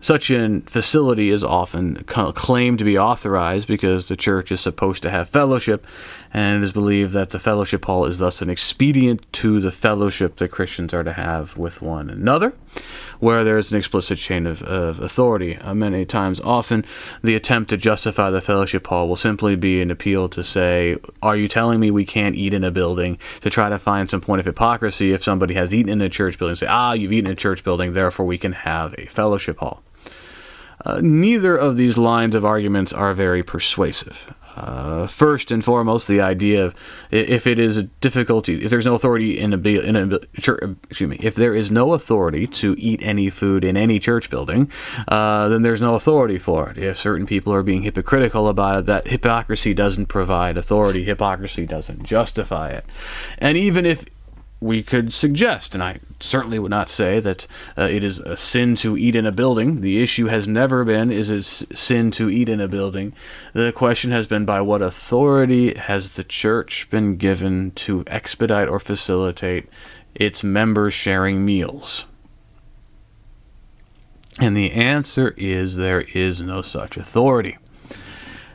Such 0.07 0.31
a 0.31 0.61
facility 0.65 1.31
is 1.31 1.43
often 1.43 2.01
claimed 2.05 2.79
to 2.79 2.85
be 2.85 2.97
authorized 2.97 3.67
because 3.67 4.07
the 4.07 4.15
church 4.15 4.53
is 4.53 4.61
supposed 4.61 5.03
to 5.03 5.09
have 5.09 5.27
fellowship, 5.27 5.85
and 6.33 6.63
it 6.63 6.65
is 6.65 6.71
believed 6.71 7.11
that 7.11 7.31
the 7.31 7.39
fellowship 7.39 7.83
hall 7.83 8.05
is 8.05 8.17
thus 8.17 8.41
an 8.41 8.49
expedient 8.49 9.29
to 9.33 9.59
the 9.59 9.69
fellowship 9.69 10.37
that 10.37 10.47
Christians 10.47 10.93
are 10.93 11.03
to 11.03 11.11
have 11.11 11.57
with 11.57 11.81
one 11.81 12.09
another, 12.09 12.53
where 13.19 13.43
there 13.43 13.57
is 13.57 13.69
an 13.69 13.77
explicit 13.77 14.17
chain 14.17 14.47
of, 14.47 14.63
of 14.63 15.01
authority. 15.01 15.57
Uh, 15.57 15.73
many 15.73 16.05
times, 16.05 16.39
often, 16.39 16.85
the 17.21 17.35
attempt 17.35 17.69
to 17.71 17.75
justify 17.75 18.29
the 18.29 18.39
fellowship 18.39 18.87
hall 18.87 19.09
will 19.09 19.17
simply 19.17 19.57
be 19.57 19.81
an 19.81 19.91
appeal 19.91 20.29
to 20.29 20.41
say, 20.41 20.95
Are 21.21 21.35
you 21.35 21.49
telling 21.49 21.81
me 21.81 21.91
we 21.91 22.05
can't 22.05 22.37
eat 22.37 22.53
in 22.53 22.63
a 22.63 22.71
building? 22.71 23.17
To 23.41 23.49
try 23.49 23.67
to 23.67 23.77
find 23.77 24.09
some 24.09 24.21
point 24.21 24.39
of 24.39 24.45
hypocrisy 24.45 25.11
if 25.11 25.21
somebody 25.21 25.55
has 25.55 25.73
eaten 25.73 25.91
in 25.91 25.99
a 25.99 26.07
church 26.07 26.39
building, 26.39 26.55
say, 26.55 26.67
Ah, 26.67 26.93
you've 26.93 27.11
eaten 27.11 27.27
in 27.27 27.33
a 27.33 27.35
church 27.35 27.61
building, 27.65 27.91
therefore 27.91 28.25
we 28.25 28.37
can 28.37 28.53
have 28.53 28.95
a 28.97 29.05
fellowship 29.07 29.57
hall. 29.57 29.83
Uh, 30.85 30.99
neither 31.01 31.55
of 31.55 31.77
these 31.77 31.97
lines 31.97 32.35
of 32.35 32.45
arguments 32.45 32.93
are 32.93 33.13
very 33.13 33.43
persuasive. 33.43 34.33
Uh, 34.57 35.05
first 35.05 35.51
and 35.51 35.63
foremost, 35.63 36.07
the 36.07 36.19
idea 36.19 36.65
of 36.65 36.73
if 37.11 37.45
it 37.45 37.59
is 37.59 37.77
a 37.77 37.83
difficulty, 37.83 38.63
if 38.65 38.71
there's 38.71 38.87
no 38.87 38.95
authority 38.95 39.37
in 39.37 39.53
a, 39.53 39.57
in 39.57 39.95
a 39.95 40.19
church, 40.41 40.63
excuse 40.89 41.07
me, 41.07 41.17
if 41.21 41.35
there 41.35 41.53
is 41.53 41.69
no 41.69 41.93
authority 41.93 42.47
to 42.47 42.75
eat 42.79 42.99
any 43.03 43.29
food 43.29 43.63
in 43.63 43.77
any 43.77 43.99
church 43.99 44.31
building, 44.31 44.71
uh, 45.09 45.47
then 45.49 45.61
there's 45.61 45.79
no 45.79 45.93
authority 45.93 46.39
for 46.39 46.71
it. 46.71 46.77
If 46.79 46.97
certain 46.97 47.27
people 47.27 47.53
are 47.53 47.61
being 47.61 47.83
hypocritical 47.83 48.47
about 48.47 48.79
it, 48.79 48.85
that 48.87 49.07
hypocrisy 49.07 49.75
doesn't 49.75 50.07
provide 50.07 50.57
authority. 50.57 51.03
Hypocrisy 51.03 51.67
doesn't 51.67 52.01
justify 52.01 52.71
it. 52.71 52.85
And 53.37 53.57
even 53.57 53.85
if 53.85 54.05
we 54.59 54.81
could 54.81 55.13
suggest, 55.13 55.75
and 55.75 55.83
I 55.83 55.99
certainly 56.19 56.57
would 56.57 56.71
not 56.71 56.89
say 56.89 57.19
that 57.19 57.45
uh, 57.77 57.83
it 57.83 58.03
is 58.03 58.19
a 58.19 58.35
sin 58.35 58.75
to 58.77 58.97
eat 58.97 59.15
in 59.15 59.25
a 59.25 59.31
building. 59.31 59.81
The 59.81 60.01
issue 60.01 60.25
has 60.25 60.47
never 60.47 60.83
been 60.83 61.11
is 61.11 61.29
it 61.29 61.43
sin 61.43 62.09
to 62.11 62.29
eat 62.29 62.49
in 62.49 62.59
a 62.59 62.67
building. 62.67 63.13
The 63.53 63.71
question 63.71 64.09
has 64.11 64.25
been 64.25 64.45
by 64.45 64.61
what 64.61 64.81
authority 64.81 65.75
has 65.75 66.13
the 66.13 66.23
church 66.23 66.89
been 66.89 67.17
given 67.17 67.71
to 67.75 68.03
expedite 68.07 68.67
or 68.67 68.79
facilitate 68.79 69.69
its 70.15 70.43
members 70.43 70.93
sharing 70.93 71.45
meals? 71.45 72.05
And 74.39 74.57
the 74.57 74.71
answer 74.71 75.33
is 75.37 75.75
there 75.75 76.01
is 76.01 76.41
no 76.41 76.61
such 76.61 76.97
authority. 76.97 77.57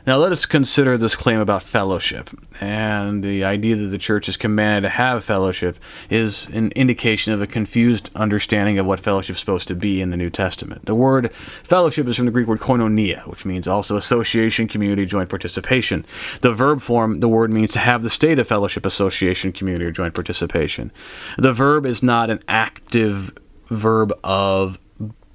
Now, 0.05 0.17
let 0.17 0.33
us 0.33 0.45
consider 0.45 0.97
this 0.97 1.15
claim 1.15 1.39
about 1.39 1.63
fellowship. 1.63 2.29
And 2.59 3.23
the 3.23 3.45
idea 3.45 3.77
that 3.77 3.87
the 3.87 3.97
church 3.97 4.27
is 4.27 4.35
commanded 4.35 4.81
to 4.81 4.89
have 4.89 5.23
fellowship 5.23 5.77
is 6.09 6.47
an 6.49 6.71
indication 6.75 7.31
of 7.31 7.41
a 7.41 7.47
confused 7.47 8.09
understanding 8.13 8.79
of 8.79 8.85
what 8.85 8.99
fellowship 8.99 9.35
is 9.35 9.39
supposed 9.39 9.69
to 9.69 9.75
be 9.75 10.01
in 10.01 10.09
the 10.09 10.17
New 10.17 10.29
Testament. 10.29 10.85
The 10.85 10.93
word 10.93 11.33
fellowship 11.63 12.05
is 12.07 12.17
from 12.17 12.25
the 12.25 12.31
Greek 12.31 12.47
word 12.47 12.59
koinonia, 12.59 13.25
which 13.27 13.45
means 13.45 13.65
also 13.65 13.95
association, 13.95 14.67
community, 14.67 15.05
joint 15.05 15.29
participation. 15.29 16.05
The 16.41 16.53
verb 16.53 16.81
form, 16.81 17.21
the 17.21 17.29
word 17.29 17.53
means 17.53 17.71
to 17.71 17.79
have 17.79 18.03
the 18.03 18.09
state 18.09 18.39
of 18.39 18.47
fellowship, 18.47 18.85
association, 18.85 19.53
community, 19.53 19.85
or 19.85 19.91
joint 19.91 20.15
participation. 20.15 20.91
The 21.37 21.53
verb 21.53 21.85
is 21.85 22.03
not 22.03 22.29
an 22.29 22.43
active 22.49 23.31
verb 23.69 24.11
of 24.23 24.77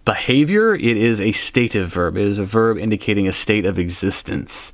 behavior, 0.09 0.75
it 0.75 0.97
is 0.97 1.21
a 1.21 1.33
stative 1.33 1.91
verb. 1.91 2.17
It 2.17 2.27
is 2.27 2.39
a 2.39 2.45
verb 2.45 2.79
indicating 2.79 3.29
a 3.29 3.33
state 3.33 3.67
of 3.67 3.79
existence. 3.79 4.73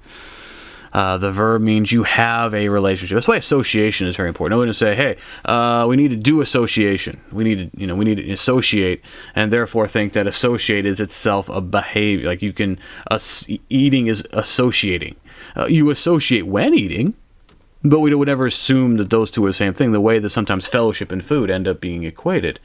Uh, 0.92 1.18
the 1.18 1.32
verb 1.32 1.60
means 1.60 1.90
you 1.90 2.04
have 2.04 2.54
a 2.54 2.68
relationship. 2.68 3.16
That's 3.16 3.26
why 3.26 3.34
association 3.34 4.06
is 4.06 4.14
very 4.14 4.28
important. 4.28 4.58
One 4.58 4.68
to 4.68 4.72
say, 4.72 4.94
"Hey, 4.94 5.16
uh, 5.44 5.86
we 5.88 5.96
need 5.96 6.12
to 6.12 6.16
do 6.16 6.40
association. 6.40 7.20
We 7.32 7.42
need 7.42 7.58
to, 7.58 7.80
you 7.80 7.84
know, 7.88 7.96
we 7.96 8.04
need 8.04 8.18
to 8.18 8.30
associate," 8.30 9.02
and 9.34 9.52
therefore 9.52 9.88
think 9.88 10.12
that 10.12 10.28
associate 10.28 10.86
is 10.86 11.00
itself 11.00 11.48
a 11.48 11.60
behavior. 11.60 12.28
Like 12.28 12.40
you 12.40 12.52
can, 12.52 12.78
uh, 13.10 13.18
eating 13.68 14.06
is 14.06 14.24
associating. 14.32 15.16
Uh, 15.56 15.66
you 15.66 15.90
associate 15.90 16.46
when 16.46 16.74
eating, 16.74 17.14
but 17.82 17.98
we 17.98 18.14
would 18.14 18.28
never 18.28 18.46
assume 18.46 18.98
that 18.98 19.10
those 19.10 19.32
two 19.32 19.44
are 19.44 19.48
the 19.48 19.52
same 19.64 19.74
thing. 19.74 19.90
The 19.90 20.00
way 20.00 20.20
that 20.20 20.30
sometimes 20.30 20.68
fellowship 20.68 21.10
and 21.10 21.24
food 21.24 21.50
end 21.50 21.66
up 21.66 21.80
being 21.80 22.04
equated 22.04 22.60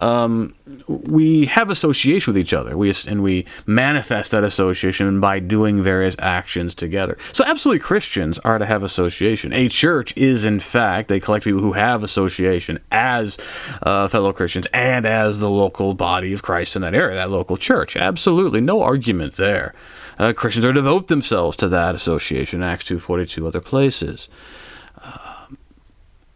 um, 0.00 0.54
we 0.86 1.46
have 1.46 1.70
association 1.70 2.32
with 2.32 2.38
each 2.38 2.52
other. 2.52 2.76
We 2.76 2.94
and 3.06 3.22
we 3.22 3.46
manifest 3.66 4.30
that 4.32 4.44
association 4.44 5.20
by 5.20 5.38
doing 5.38 5.82
various 5.82 6.16
actions 6.18 6.74
together. 6.74 7.18
So, 7.32 7.44
absolutely, 7.44 7.80
Christians 7.80 8.38
are 8.40 8.58
to 8.58 8.66
have 8.66 8.82
association. 8.82 9.52
A 9.52 9.68
church 9.68 10.16
is, 10.16 10.44
in 10.44 10.60
fact, 10.60 11.08
they 11.08 11.20
collect 11.20 11.44
people 11.44 11.60
who 11.60 11.72
have 11.72 12.02
association 12.02 12.78
as 12.90 13.38
uh, 13.82 14.08
fellow 14.08 14.32
Christians 14.32 14.66
and 14.72 15.06
as 15.06 15.40
the 15.40 15.50
local 15.50 15.94
body 15.94 16.32
of 16.32 16.42
Christ 16.42 16.76
in 16.76 16.82
that 16.82 16.94
area, 16.94 17.16
that 17.16 17.30
local 17.30 17.56
church. 17.56 17.96
Absolutely, 17.96 18.60
no 18.60 18.82
argument 18.82 19.36
there. 19.36 19.74
Uh, 20.18 20.32
Christians 20.32 20.64
are 20.64 20.72
to 20.72 20.80
devote 20.80 21.08
themselves 21.08 21.56
to 21.58 21.68
that 21.68 21.94
association. 21.94 22.62
Acts 22.62 22.86
two 22.86 22.98
forty 22.98 23.26
two, 23.26 23.46
other 23.46 23.60
places 23.60 24.28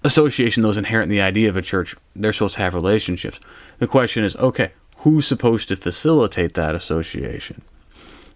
association, 0.04 0.62
those 0.62 0.78
inherent 0.78 1.10
in 1.10 1.16
the 1.16 1.22
idea 1.22 1.48
of 1.48 1.56
a 1.56 1.62
church. 1.62 1.94
They're 2.16 2.32
supposed 2.32 2.54
to 2.54 2.62
have 2.62 2.74
relationships. 2.74 3.38
The 3.78 3.86
question 3.86 4.24
is, 4.24 4.36
okay, 4.36 4.72
who's 4.98 5.26
supposed 5.26 5.68
to 5.68 5.76
facilitate 5.76 6.54
that 6.54 6.74
association? 6.74 7.62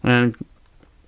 And 0.02 0.36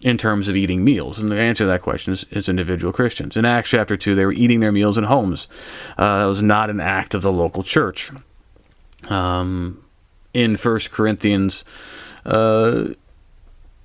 in 0.01 0.16
terms 0.16 0.49
of 0.49 0.57
eating 0.57 0.85
meals? 0.85 1.18
And 1.18 1.31
the 1.31 1.38
answer 1.38 1.64
to 1.64 1.68
that 1.68 1.83
question 1.83 2.12
is, 2.12 2.25
is, 2.31 2.49
individual 2.49 2.92
Christians. 2.92 3.37
In 3.37 3.44
Acts 3.44 3.71
chapter 3.71 3.97
2, 3.97 4.14
they 4.14 4.25
were 4.25 4.33
eating 4.33 4.61
their 4.61 4.73
meals 4.73 4.99
in 4.99 5.05
homes. 5.05 5.49
Uh, 5.97 6.21
that 6.21 6.27
was 6.27 6.42
not 6.42 6.71
an 6.71 6.81
act 6.81 7.14
of 7.14 7.23
the 7.23 7.33
local 7.33 7.62
church. 7.62 8.11
Um, 9.09 9.83
in 10.35 10.57
First 10.57 10.90
Corinthians, 10.90 11.64
uh, 12.25 12.88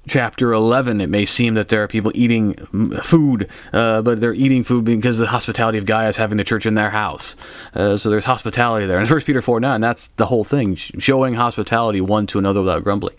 chapter 0.07 0.51
11, 0.51 1.01
it 1.01 1.09
may 1.09 1.25
seem 1.25 1.53
that 1.53 1.69
there 1.69 1.83
are 1.83 1.87
people 1.87 2.11
eating 2.13 2.55
food, 3.03 3.49
uh, 3.71 4.01
but 4.01 4.19
they're 4.19 4.33
eating 4.33 4.63
food 4.63 4.83
because 4.85 5.19
of 5.19 5.25
the 5.25 5.31
hospitality 5.31 5.77
of 5.77 5.85
Gaius 5.85 6.17
having 6.17 6.37
the 6.37 6.43
church 6.43 6.65
in 6.65 6.73
their 6.73 6.89
house. 6.89 7.35
Uh, 7.73 7.97
so 7.97 8.09
there's 8.09 8.25
hospitality 8.25 8.85
there. 8.85 8.99
And 8.99 9.09
1 9.09 9.21
Peter 9.21 9.41
4 9.41 9.59
9, 9.59 9.81
that's 9.81 10.09
the 10.09 10.25
whole 10.25 10.43
thing, 10.43 10.75
showing 10.75 11.33
hospitality 11.33 12.01
one 12.01 12.27
to 12.27 12.39
another 12.39 12.61
without 12.61 12.83
grumbling. 12.83 13.15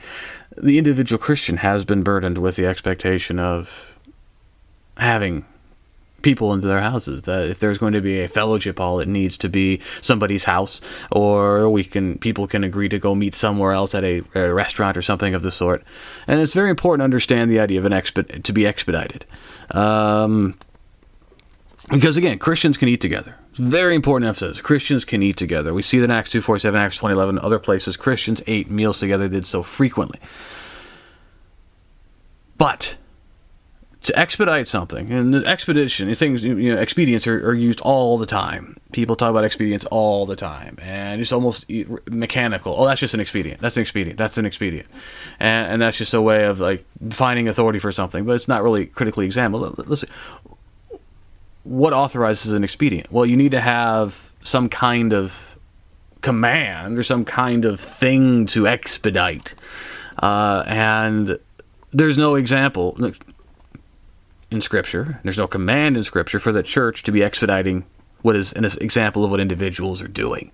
The 0.57 0.79
individual 0.79 1.19
Christian 1.19 1.57
has 1.59 1.85
been 1.85 2.03
burdened 2.03 2.39
with 2.39 2.57
the 2.57 2.67
expectation 2.67 3.39
of 3.39 3.87
having 4.97 5.45
people 6.25 6.53
into 6.53 6.67
their 6.67 6.81
houses. 6.81 7.23
That 7.23 7.49
if 7.49 7.61
there's 7.61 7.79
going 7.79 7.93
to 7.93 8.01
be 8.01 8.21
a 8.21 8.29
fellowship 8.29 8.79
hall, 8.79 8.99
it 8.99 9.07
needs 9.07 9.37
to 9.39 9.49
be 9.49 9.81
somebody's 10.01 10.43
house, 10.43 10.81
or 11.13 11.71
we 11.71 11.85
can 11.85 12.19
people 12.19 12.49
can 12.49 12.65
agree 12.65 12.89
to 12.89 12.99
go 12.99 13.15
meet 13.15 13.37
somewhere 13.37 13.73
else 13.73 13.95
at 13.95 14.03
a, 14.03 14.23
a 14.35 14.53
restaurant 14.53 14.97
or 14.97 15.03
something 15.03 15.35
of 15.35 15.43
the 15.43 15.53
sort. 15.53 15.85
And 16.27 16.41
it's 16.41 16.55
very 16.55 16.71
important 16.71 17.01
to 17.01 17.05
understand 17.05 17.51
the 17.51 17.61
idea 17.61 17.79
of 17.79 17.85
an 17.85 17.93
exped 17.93 18.43
to 18.43 18.53
be 18.53 18.67
expedited. 18.67 19.25
Um, 19.71 20.59
because 21.91 22.17
again, 22.17 22.39
Christians 22.39 22.79
can 22.79 22.89
eat 22.89 23.01
together. 23.01 23.37
Very 23.55 23.95
important 23.95 24.27
emphasis. 24.29 24.61
Christians 24.61 25.05
can 25.05 25.23
eat 25.23 25.37
together. 25.37 25.75
We 25.75 25.83
see 25.83 25.99
that 25.99 26.07
in 26.07 26.11
Acts 26.11 26.31
2.47, 26.31 26.75
Acts 26.75 26.99
20.11, 26.99 27.39
other 27.43 27.59
places. 27.59 27.97
Christians 27.97 28.43
ate 28.47 28.71
meals 28.71 28.99
together, 28.99 29.29
did 29.29 29.47
so 29.47 29.63
frequently. 29.63 30.19
But 32.57 32.97
to 34.05 34.19
expedite 34.19 34.69
something, 34.69 35.11
and 35.11 35.35
expedition, 35.47 36.15
things, 36.15 36.45
you 36.45 36.75
know, 36.75 36.81
expedients 36.81 37.27
are, 37.27 37.49
are 37.49 37.55
used 37.55 37.81
all 37.81 38.19
the 38.19 38.27
time. 38.27 38.77
People 38.93 39.17
talk 39.17 39.31
about 39.31 39.45
expedients 39.45 39.87
all 39.87 40.27
the 40.27 40.37
time, 40.37 40.79
and 40.81 41.21
it's 41.23 41.33
almost 41.33 41.65
mechanical. 42.07 42.75
Oh, 42.79 42.87
that's 42.87 43.01
just 43.01 43.15
an 43.15 43.21
expedient. 43.21 43.61
That's 43.63 43.77
an 43.77 43.81
expedient. 43.81 44.19
That's 44.19 44.37
an 44.37 44.45
expedient, 44.45 44.87
and, 45.41 45.73
and 45.73 45.83
that's 45.83 45.97
just 45.97 46.13
a 46.13 46.21
way 46.21 46.45
of 46.45 46.61
like 46.61 46.85
finding 47.11 47.49
authority 47.49 47.79
for 47.79 47.93
something, 47.93 48.25
but 48.25 48.33
it's 48.33 48.47
not 48.47 48.63
really 48.63 48.87
critically 48.87 49.25
examined. 49.25 49.75
What 51.63 51.95
authorizes 51.95 52.53
an 52.53 52.63
expedient? 52.63 53.11
Well, 53.11 53.25
you 53.25 53.39
need 53.39 53.53
to 53.53 53.61
have 53.61 54.31
some 54.43 54.69
kind 54.69 55.15
of 55.15 55.57
command 56.21 56.99
or 56.99 57.03
some 57.03 57.25
kind 57.25 57.65
of 57.65 57.81
thing 57.81 58.47
to 58.49 58.69
expedite. 58.69 59.55
Uh, 60.19 60.63
and 60.67 61.39
there's 61.93 62.19
no 62.19 62.35
example 62.35 62.97
in 64.55 64.61
Scripture, 64.61 65.21
there's 65.23 65.39
no 65.39 65.49
command 65.49 65.97
in 65.97 66.05
Scripture 66.05 66.39
for 66.39 66.53
the 66.53 66.63
church 66.63 67.03
to 67.03 67.13
be 67.13 67.23
expediting 67.23 67.85
what 68.23 68.37
is 68.37 68.53
an 68.53 68.65
example 68.65 69.25
of 69.25 69.31
what 69.31 69.41
individuals 69.41 70.01
are 70.01 70.09
doing. 70.09 70.51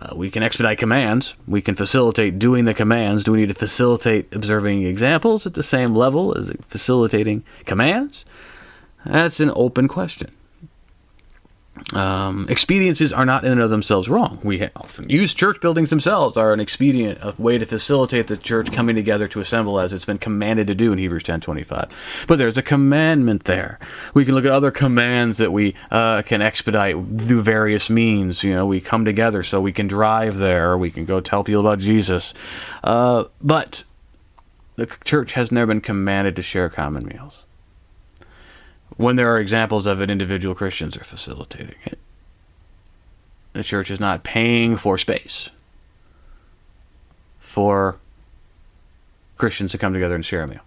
Uh, 0.00 0.14
we 0.16 0.30
can 0.30 0.42
expedite 0.42 0.78
commands. 0.78 1.34
We 1.46 1.60
can 1.60 1.76
facilitate 1.76 2.38
doing 2.38 2.64
the 2.64 2.74
commands. 2.74 3.22
Do 3.22 3.32
we 3.32 3.40
need 3.40 3.48
to 3.48 3.54
facilitate 3.54 4.34
observing 4.34 4.84
examples 4.84 5.46
at 5.46 5.54
the 5.54 5.62
same 5.62 5.94
level 5.94 6.36
as 6.36 6.52
facilitating 6.68 7.44
commands? 7.64 8.24
That's 9.04 9.40
an 9.40 9.52
open 9.54 9.86
question. 9.86 10.32
Um, 11.92 12.46
expediencies 12.48 13.12
are 13.12 13.24
not 13.24 13.44
in 13.44 13.52
and 13.52 13.60
of 13.60 13.68
themselves 13.68 14.08
wrong. 14.08 14.38
We 14.42 14.68
often 14.76 15.10
use 15.10 15.34
church 15.34 15.60
buildings 15.60 15.90
themselves 15.90 16.36
are 16.36 16.52
an 16.52 16.60
expedient, 16.60 17.18
a 17.20 17.34
way 17.36 17.58
to 17.58 17.66
facilitate 17.66 18.28
the 18.28 18.36
church 18.36 18.72
coming 18.72 18.94
together 18.94 19.26
to 19.28 19.40
assemble 19.40 19.80
as 19.80 19.92
it's 19.92 20.04
been 20.04 20.18
commanded 20.18 20.68
to 20.68 20.74
do 20.74 20.92
in 20.92 20.98
Hebrews 20.98 21.24
10:25. 21.24 21.90
But 22.28 22.38
there's 22.38 22.56
a 22.56 22.62
commandment 22.62 23.44
there. 23.44 23.78
We 24.14 24.24
can 24.24 24.34
look 24.34 24.44
at 24.44 24.52
other 24.52 24.70
commands 24.70 25.38
that 25.38 25.52
we 25.52 25.74
uh, 25.90 26.22
can 26.22 26.42
expedite 26.42 26.96
through 27.18 27.42
various 27.42 27.90
means. 27.90 28.44
You 28.44 28.54
know, 28.54 28.66
we 28.66 28.80
come 28.80 29.04
together 29.04 29.42
so 29.42 29.60
we 29.60 29.72
can 29.72 29.88
drive 29.88 30.38
there, 30.38 30.78
we 30.78 30.90
can 30.90 31.04
go 31.04 31.20
tell 31.20 31.42
people 31.42 31.60
about 31.60 31.80
Jesus. 31.80 32.34
Uh, 32.84 33.24
but 33.42 33.82
the 34.76 34.86
church 35.04 35.32
has 35.34 35.50
never 35.50 35.66
been 35.66 35.80
commanded 35.80 36.36
to 36.36 36.42
share 36.42 36.68
common 36.68 37.06
meals 37.06 37.43
when 38.96 39.16
there 39.16 39.32
are 39.32 39.40
examples 39.40 39.86
of 39.86 40.00
it, 40.00 40.10
individual 40.10 40.54
Christians 40.54 40.96
are 40.96 41.04
facilitating 41.04 41.76
it. 41.84 41.98
The 43.52 43.62
church 43.62 43.90
is 43.90 44.00
not 44.00 44.24
paying 44.24 44.76
for 44.76 44.98
space 44.98 45.50
for 47.40 47.98
Christians 49.38 49.72
to 49.72 49.78
come 49.78 49.92
together 49.92 50.14
and 50.14 50.24
share 50.24 50.42
a 50.42 50.46
meal. 50.46 50.60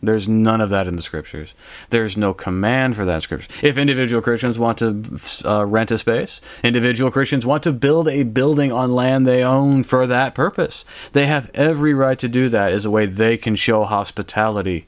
There's 0.00 0.28
none 0.28 0.60
of 0.60 0.70
that 0.70 0.86
in 0.86 0.94
the 0.94 1.02
scriptures. 1.02 1.54
There's 1.90 2.16
no 2.16 2.32
command 2.32 2.94
for 2.94 3.04
that 3.04 3.16
in 3.16 3.20
scriptures. 3.22 3.50
If 3.62 3.76
individual 3.76 4.22
Christians 4.22 4.56
want 4.56 4.78
to 4.78 5.20
uh, 5.44 5.66
rent 5.66 5.90
a 5.90 5.98
space, 5.98 6.40
individual 6.62 7.10
Christians 7.10 7.44
want 7.44 7.64
to 7.64 7.72
build 7.72 8.06
a 8.06 8.22
building 8.22 8.70
on 8.70 8.94
land 8.94 9.26
they 9.26 9.42
own 9.42 9.82
for 9.82 10.06
that 10.06 10.36
purpose, 10.36 10.84
they 11.12 11.26
have 11.26 11.50
every 11.52 11.94
right 11.94 12.18
to 12.20 12.28
do 12.28 12.48
that 12.48 12.72
as 12.72 12.84
a 12.84 12.90
way 12.90 13.06
they 13.06 13.36
can 13.36 13.56
show 13.56 13.84
hospitality 13.84 14.86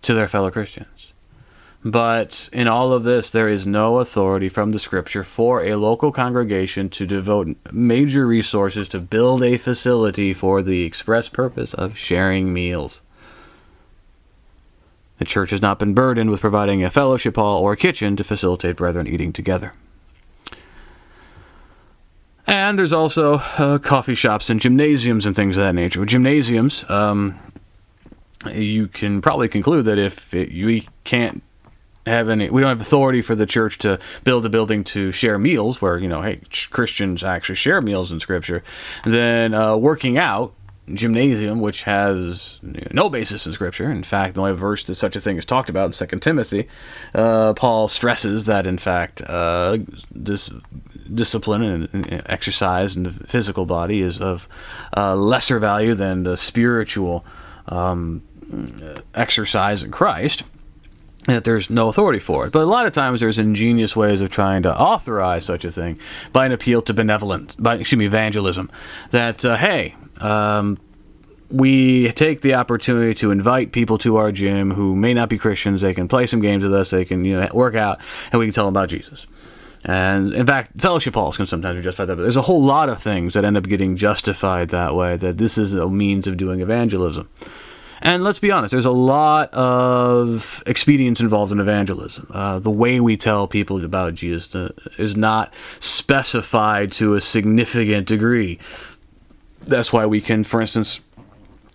to 0.00 0.14
their 0.14 0.28
fellow 0.28 0.50
Christians. 0.50 1.12
But 1.84 2.48
in 2.50 2.66
all 2.66 2.94
of 2.94 3.04
this, 3.04 3.28
there 3.28 3.48
is 3.48 3.66
no 3.66 3.98
authority 3.98 4.48
from 4.48 4.72
the 4.72 4.78
scripture 4.78 5.22
for 5.22 5.62
a 5.62 5.76
local 5.76 6.12
congregation 6.12 6.88
to 6.90 7.06
devote 7.06 7.54
major 7.70 8.26
resources 8.26 8.88
to 8.88 9.00
build 9.00 9.42
a 9.42 9.58
facility 9.58 10.32
for 10.32 10.62
the 10.62 10.84
express 10.84 11.28
purpose 11.28 11.74
of 11.74 11.98
sharing 11.98 12.54
meals. 12.54 13.02
The 15.18 15.26
church 15.26 15.50
has 15.50 15.60
not 15.60 15.78
been 15.78 15.92
burdened 15.92 16.30
with 16.30 16.40
providing 16.40 16.82
a 16.82 16.90
fellowship 16.90 17.36
hall 17.36 17.62
or 17.62 17.72
a 17.72 17.76
kitchen 17.76 18.16
to 18.16 18.24
facilitate 18.24 18.76
brethren 18.76 19.06
eating 19.06 19.32
together. 19.32 19.74
And 22.46 22.78
there's 22.78 22.94
also 22.94 23.34
uh, 23.34 23.78
coffee 23.78 24.14
shops 24.14 24.48
and 24.48 24.58
gymnasiums 24.58 25.26
and 25.26 25.36
things 25.36 25.56
of 25.58 25.64
that 25.64 25.74
nature. 25.74 26.04
Gymnasiums, 26.06 26.84
um, 26.88 27.38
you 28.50 28.88
can 28.88 29.20
probably 29.20 29.48
conclude 29.48 29.84
that 29.84 29.98
if 29.98 30.32
it, 30.32 30.50
you 30.50 30.82
can't 31.04 31.42
have 32.06 32.28
any 32.28 32.50
we 32.50 32.60
don't 32.60 32.68
have 32.68 32.80
authority 32.80 33.22
for 33.22 33.34
the 33.34 33.46
church 33.46 33.78
to 33.78 33.98
build 34.24 34.44
a 34.44 34.48
building 34.48 34.84
to 34.84 35.10
share 35.12 35.38
meals 35.38 35.80
where 35.80 35.98
you 35.98 36.08
know 36.08 36.22
hey 36.22 36.40
christians 36.70 37.22
actually 37.22 37.54
share 37.54 37.80
meals 37.80 38.12
in 38.12 38.20
scripture. 38.20 38.62
Then 39.04 39.54
uh, 39.54 39.76
working 39.76 40.18
out 40.18 40.54
gymnasium 40.92 41.60
which 41.60 41.82
has 41.84 42.58
no 42.62 43.08
basis 43.08 43.46
in 43.46 43.54
scripture. 43.54 43.90
In 43.90 44.04
fact 44.04 44.34
the 44.34 44.42
only 44.42 44.52
verse 44.52 44.84
that 44.84 44.96
such 44.96 45.16
a 45.16 45.20
thing 45.20 45.38
is 45.38 45.46
talked 45.46 45.70
about 45.70 45.86
in 45.86 45.92
second 45.92 46.20
timothy. 46.20 46.68
Uh, 47.14 47.54
paul 47.54 47.88
stresses 47.88 48.44
that 48.44 48.66
in 48.66 48.76
fact 48.76 49.22
uh, 49.22 49.78
this 50.14 50.50
discipline 51.14 51.88
and, 51.92 52.22
exercise 52.26 52.96
in 52.96 53.04
the 53.04 53.12
physical 53.26 53.64
body 53.64 54.02
is 54.02 54.20
of 54.20 54.46
uh, 54.96 55.14
lesser 55.14 55.58
value 55.58 55.94
than 55.94 56.22
the 56.24 56.36
spiritual 56.36 57.24
um, 57.68 58.22
exercise 59.14 59.82
in 59.82 59.90
christ 59.90 60.44
that 61.26 61.44
there's 61.44 61.70
no 61.70 61.88
authority 61.88 62.18
for 62.18 62.46
it. 62.46 62.52
But 62.52 62.62
a 62.62 62.66
lot 62.66 62.86
of 62.86 62.92
times 62.92 63.20
there's 63.20 63.38
ingenious 63.38 63.96
ways 63.96 64.20
of 64.20 64.30
trying 64.30 64.62
to 64.64 64.78
authorize 64.78 65.44
such 65.44 65.64
a 65.64 65.70
thing 65.70 65.98
by 66.32 66.46
an 66.46 66.52
appeal 66.52 66.82
to 66.82 66.94
benevolence, 66.94 67.54
by 67.56 67.76
excuse 67.76 67.98
me, 67.98 68.06
evangelism. 68.06 68.70
That 69.10 69.44
uh, 69.44 69.56
hey, 69.56 69.94
um, 70.18 70.78
we 71.50 72.12
take 72.12 72.42
the 72.42 72.54
opportunity 72.54 73.14
to 73.14 73.30
invite 73.30 73.72
people 73.72 73.98
to 73.98 74.16
our 74.16 74.32
gym 74.32 74.70
who 74.70 74.94
may 74.94 75.14
not 75.14 75.28
be 75.28 75.38
Christians. 75.38 75.80
They 75.80 75.94
can 75.94 76.08
play 76.08 76.26
some 76.26 76.40
games 76.40 76.62
with 76.62 76.74
us. 76.74 76.90
They 76.90 77.04
can 77.04 77.24
you 77.24 77.38
know 77.38 77.48
work 77.54 77.74
out, 77.74 78.00
and 78.32 78.38
we 78.38 78.46
can 78.46 78.52
tell 78.52 78.66
them 78.66 78.72
about 78.72 78.88
Jesus. 78.88 79.26
And 79.84 80.32
in 80.32 80.46
fact, 80.46 80.80
fellowship 80.80 81.14
halls 81.14 81.36
can 81.36 81.46
sometimes 81.46 81.76
be 81.76 81.82
justified 81.82 82.06
that. 82.06 82.16
But 82.16 82.22
there's 82.22 82.36
a 82.36 82.42
whole 82.42 82.62
lot 82.62 82.88
of 82.88 83.02
things 83.02 83.34
that 83.34 83.44
end 83.44 83.56
up 83.56 83.64
getting 83.64 83.96
justified 83.96 84.70
that 84.70 84.94
way. 84.94 85.16
That 85.16 85.36
this 85.36 85.58
is 85.58 85.74
a 85.74 85.88
means 85.88 86.26
of 86.26 86.36
doing 86.36 86.60
evangelism. 86.60 87.28
And 88.04 88.22
let's 88.22 88.38
be 88.38 88.50
honest, 88.50 88.70
there's 88.70 88.84
a 88.84 88.90
lot 88.90 89.52
of 89.54 90.62
expedience 90.66 91.20
involved 91.20 91.52
in 91.52 91.58
evangelism. 91.58 92.30
Uh, 92.30 92.58
the 92.58 92.70
way 92.70 93.00
we 93.00 93.16
tell 93.16 93.48
people 93.48 93.82
about 93.82 94.12
Jesus 94.12 94.54
uh, 94.54 94.72
is 94.98 95.16
not 95.16 95.54
specified 95.80 96.92
to 96.92 97.14
a 97.14 97.20
significant 97.22 98.06
degree. 98.06 98.58
That's 99.62 99.90
why 99.90 100.04
we 100.04 100.20
can, 100.20 100.44
for 100.44 100.60
instance, 100.60 101.00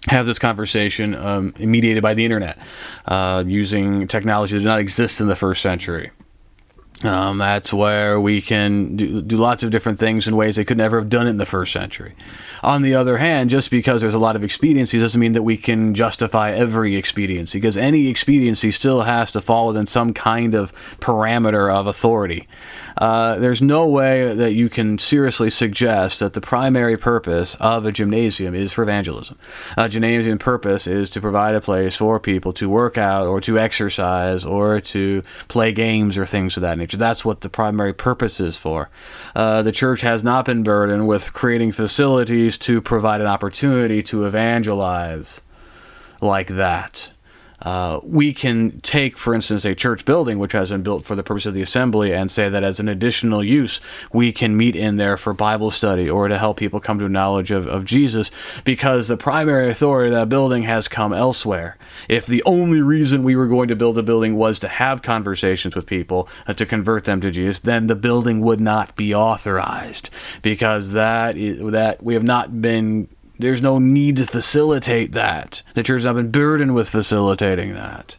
have 0.08 0.28
this 0.28 0.38
conversation 0.38 1.16
um, 1.16 1.54
mediated 1.58 2.04
by 2.04 2.14
the 2.14 2.24
internet 2.24 2.60
uh, 3.08 3.44
using 3.48 4.08
technology 4.08 4.54
that 4.54 4.60
did 4.60 4.68
not 4.68 4.80
exist 4.80 5.22
in 5.22 5.28
the 5.28 5.36
first 5.36 5.64
century. 5.64 6.12
Um, 7.02 7.38
that's 7.38 7.72
where 7.72 8.20
we 8.20 8.42
can 8.42 8.98
do, 8.98 9.22
do 9.22 9.38
lots 9.38 9.64
of 9.64 9.72
different 9.72 10.00
things 10.00 10.28
in 10.28 10.36
ways 10.36 10.58
they 10.58 10.66
could 10.66 10.78
never 10.78 11.00
have 11.00 11.10
done 11.10 11.28
it 11.28 11.30
in 11.30 11.38
the 11.38 11.46
first 11.46 11.72
century. 11.72 12.14
On 12.62 12.82
the 12.82 12.96
other 12.96 13.18
hand, 13.18 13.50
just 13.50 13.72
because 13.72 14.02
there's 14.02 14.14
a 14.14 14.20
lot 14.20 14.36
of 14.36 14.44
expediency 14.44 15.00
doesn't 15.00 15.20
mean 15.20 15.32
that 15.32 15.44
we 15.44 15.56
can 15.56 15.94
justify 15.94 16.52
every 16.52 16.98
expediency, 16.98 17.58
because 17.58 17.78
any 17.78 18.08
expediency 18.08 18.70
still 18.72 19.04
has 19.04 19.32
to 19.32 19.40
fall 19.40 19.68
within 19.68 19.86
some 19.86 20.14
kind 20.14 20.54
of 20.54 20.74
parameter 21.00 21.74
of 21.74 21.88
authority. 21.88 22.50
Uh, 23.00 23.40
there's 23.40 23.62
no 23.62 23.88
way 23.88 24.34
that 24.34 24.54
you 24.54 24.70
can 24.70 25.00
seriously 25.00 25.50
suggest 25.50 26.20
that 26.20 26.34
the 26.34 26.42
primary 26.42 26.98
purpose 26.98 27.56
of 27.60 27.86
a 27.86 27.92
gymnasium 27.92 28.54
is 28.54 28.74
for 28.74 28.84
evangelism. 28.84 29.38
A 29.78 29.88
gymnasium 29.88 30.38
purpose 30.38 30.86
is 30.86 31.10
to 31.12 31.22
provide 31.22 31.56
a 31.56 31.62
place 31.62 31.96
for 31.96 32.20
people 32.20 32.52
to 32.54 32.70
work 32.70 32.98
out 32.98 33.26
or 33.26 33.40
to 33.42 33.58
exercise 33.58 34.44
or 34.44 34.82
to 34.82 35.24
play 35.48 35.72
games 35.72 36.18
or 36.18 36.26
things 36.26 36.58
of 36.58 36.62
that 36.62 36.78
nature. 36.78 36.98
That's 36.98 37.24
what 37.24 37.40
the 37.40 37.50
primary 37.50 37.94
purpose 37.94 38.42
is 38.42 38.58
for. 38.58 38.90
Uh, 39.34 39.64
the 39.64 39.72
church 39.72 40.02
has 40.02 40.22
not 40.22 40.44
been 40.44 40.64
burdened 40.64 41.08
with 41.08 41.32
creating 41.32 41.72
facilities 41.72 42.58
to 42.60 42.82
provide 42.82 43.22
an 43.22 43.28
opportunity 43.28 44.04
to 44.04 44.26
evangelize 44.26 45.40
like 46.22 46.48
that. 46.48 47.12
Uh, 47.62 48.00
we 48.04 48.34
can 48.34 48.80
take, 48.82 49.18
for 49.18 49.34
instance, 49.34 49.66
a 49.66 49.76
church 49.76 50.06
building 50.06 50.40
which 50.40 50.54
has 50.54 50.70
been 50.70 50.84
built 50.84 51.04
for 51.04 51.16
the 51.16 51.24
purpose 51.24 51.46
of 51.46 51.54
the 51.54 51.62
assembly 51.62 52.14
and 52.14 52.32
say 52.32 52.50
that 52.50 52.64
as 52.64 52.80
an 52.80 52.88
additional 52.88 53.44
use, 53.44 53.82
we 54.14 54.32
can 54.32 54.56
meet 54.56 54.76
in 54.76 54.96
there 54.96 55.18
for 55.18 55.34
Bible 55.34 55.72
study 55.72 56.10
or 56.10 56.28
to 56.28 56.38
help 56.38 56.58
people 56.58 56.80
come 56.80 57.00
to 57.00 57.06
a 57.06 57.10
knowledge 57.10 57.52
of, 57.52 57.68
of 57.68 57.86
Jesus 57.86 58.32
because 58.64 59.08
the 59.08 59.18
primary 59.18 59.70
authority 59.70 60.14
of 60.14 60.20
that 60.20 60.30
building 60.30 60.64
has 60.64 60.88
come 60.88 61.14
elsewhere. 61.14 61.78
If 62.08 62.26
the 62.26 62.44
only 62.44 62.82
reason 62.82 63.24
we 63.24 63.36
were 63.36 63.48
going 63.48 63.68
to 63.70 63.76
build 63.76 63.98
a 63.98 64.04
building 64.04 64.36
was 64.36 64.60
to 64.60 64.68
have 64.68 65.02
conversations 65.02 65.76
with 65.76 65.86
people, 65.86 66.30
uh, 66.48 66.54
to 66.54 66.66
convert 66.66 67.06
them 67.06 67.22
to 67.22 67.32
Jesus, 67.32 67.60
then 67.60 67.88
the 67.88 67.96
building 67.96 68.42
would 68.42 68.62
not 68.62 68.96
be 68.96 69.14
authorized 69.14 70.10
because 70.42 70.92
that 70.92 71.38
is, 71.38 71.60
that 71.72 72.02
we 72.04 72.14
have 72.14 72.24
not 72.24 72.62
been 72.62 73.08
there's 73.40 73.62
no 73.62 73.80
need 73.80 74.18
to 74.18 74.28
facilitate 74.28 75.14
that. 75.14 75.64
The 75.74 75.84
church 75.84 76.00
has 76.02 76.06
not 76.06 76.16
been 76.16 76.32
burdened 76.32 76.76
with 76.76 76.90
facilitating 76.90 77.74
that. 77.74 78.18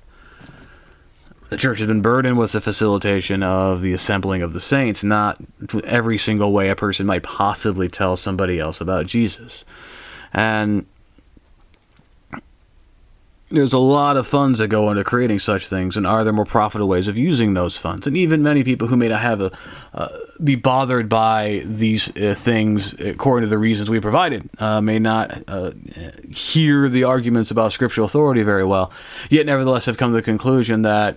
the 1.51 1.57
church 1.57 1.79
has 1.79 1.89
been 1.89 2.01
burdened 2.01 2.39
with 2.39 2.53
the 2.53 2.61
facilitation 2.61 3.43
of 3.43 3.83
the 3.83 3.93
assembling 3.93 4.41
of 4.43 4.53
the 4.53 4.61
saints, 4.61 5.03
not 5.05 5.37
every 5.85 6.17
single 6.17 6.53
way 6.53 6.69
a 6.69 6.77
person 6.77 7.07
might 7.07 7.25
possibly 7.25 7.89
tell 7.89 8.17
somebody 8.17 8.59
else 8.61 8.81
about 8.81 9.07
Jesus. 9.07 9.65
And 10.33 10.87
there's 13.51 13.73
a 13.73 13.79
lot 13.79 14.17
of 14.17 14.27
funds 14.27 14.61
that 14.61 14.69
go 14.69 14.91
into 14.91 15.03
creating 15.03 15.41
such 15.41 15.69
things, 15.69 15.97
and 15.97 16.07
are 16.07 16.23
there 16.23 16.33
more 16.33 16.45
profitable 16.45 16.89
ways 16.89 17.09
of 17.09 17.19
using 17.19 17.55
those 17.55 17.77
funds? 17.77 18.07
And 18.07 18.17
even 18.17 18.43
many 18.43 18.63
people 18.63 18.87
who 18.87 18.97
may 18.97 19.09
not 19.09 19.21
have 19.21 19.41
a 19.41 19.53
uh, 19.93 20.09
be 20.43 20.55
bothered 20.55 21.09
by 21.09 21.63
these 21.65 22.15
uh, 22.17 22.35
things 22.35 22.95
according 22.95 23.47
to 23.47 23.51
the 23.51 23.59
reasons 23.59 23.91
we 23.91 24.01
provided 24.01 24.49
uh, 24.59 24.81
may 24.81 24.99
not 24.99 25.43
uh, 25.49 25.73
hear 26.31 26.89
the 26.89 27.05
arguments 27.05 27.51
about 27.51 27.73
scriptural 27.73 28.05
authority 28.07 28.43
very 28.43 28.65
well, 28.65 28.93
yet 29.29 29.47
nevertheless 29.47 29.85
have 29.87 29.97
come 29.97 30.13
to 30.13 30.17
the 30.17 30.23
conclusion 30.23 30.83
that 30.83 31.17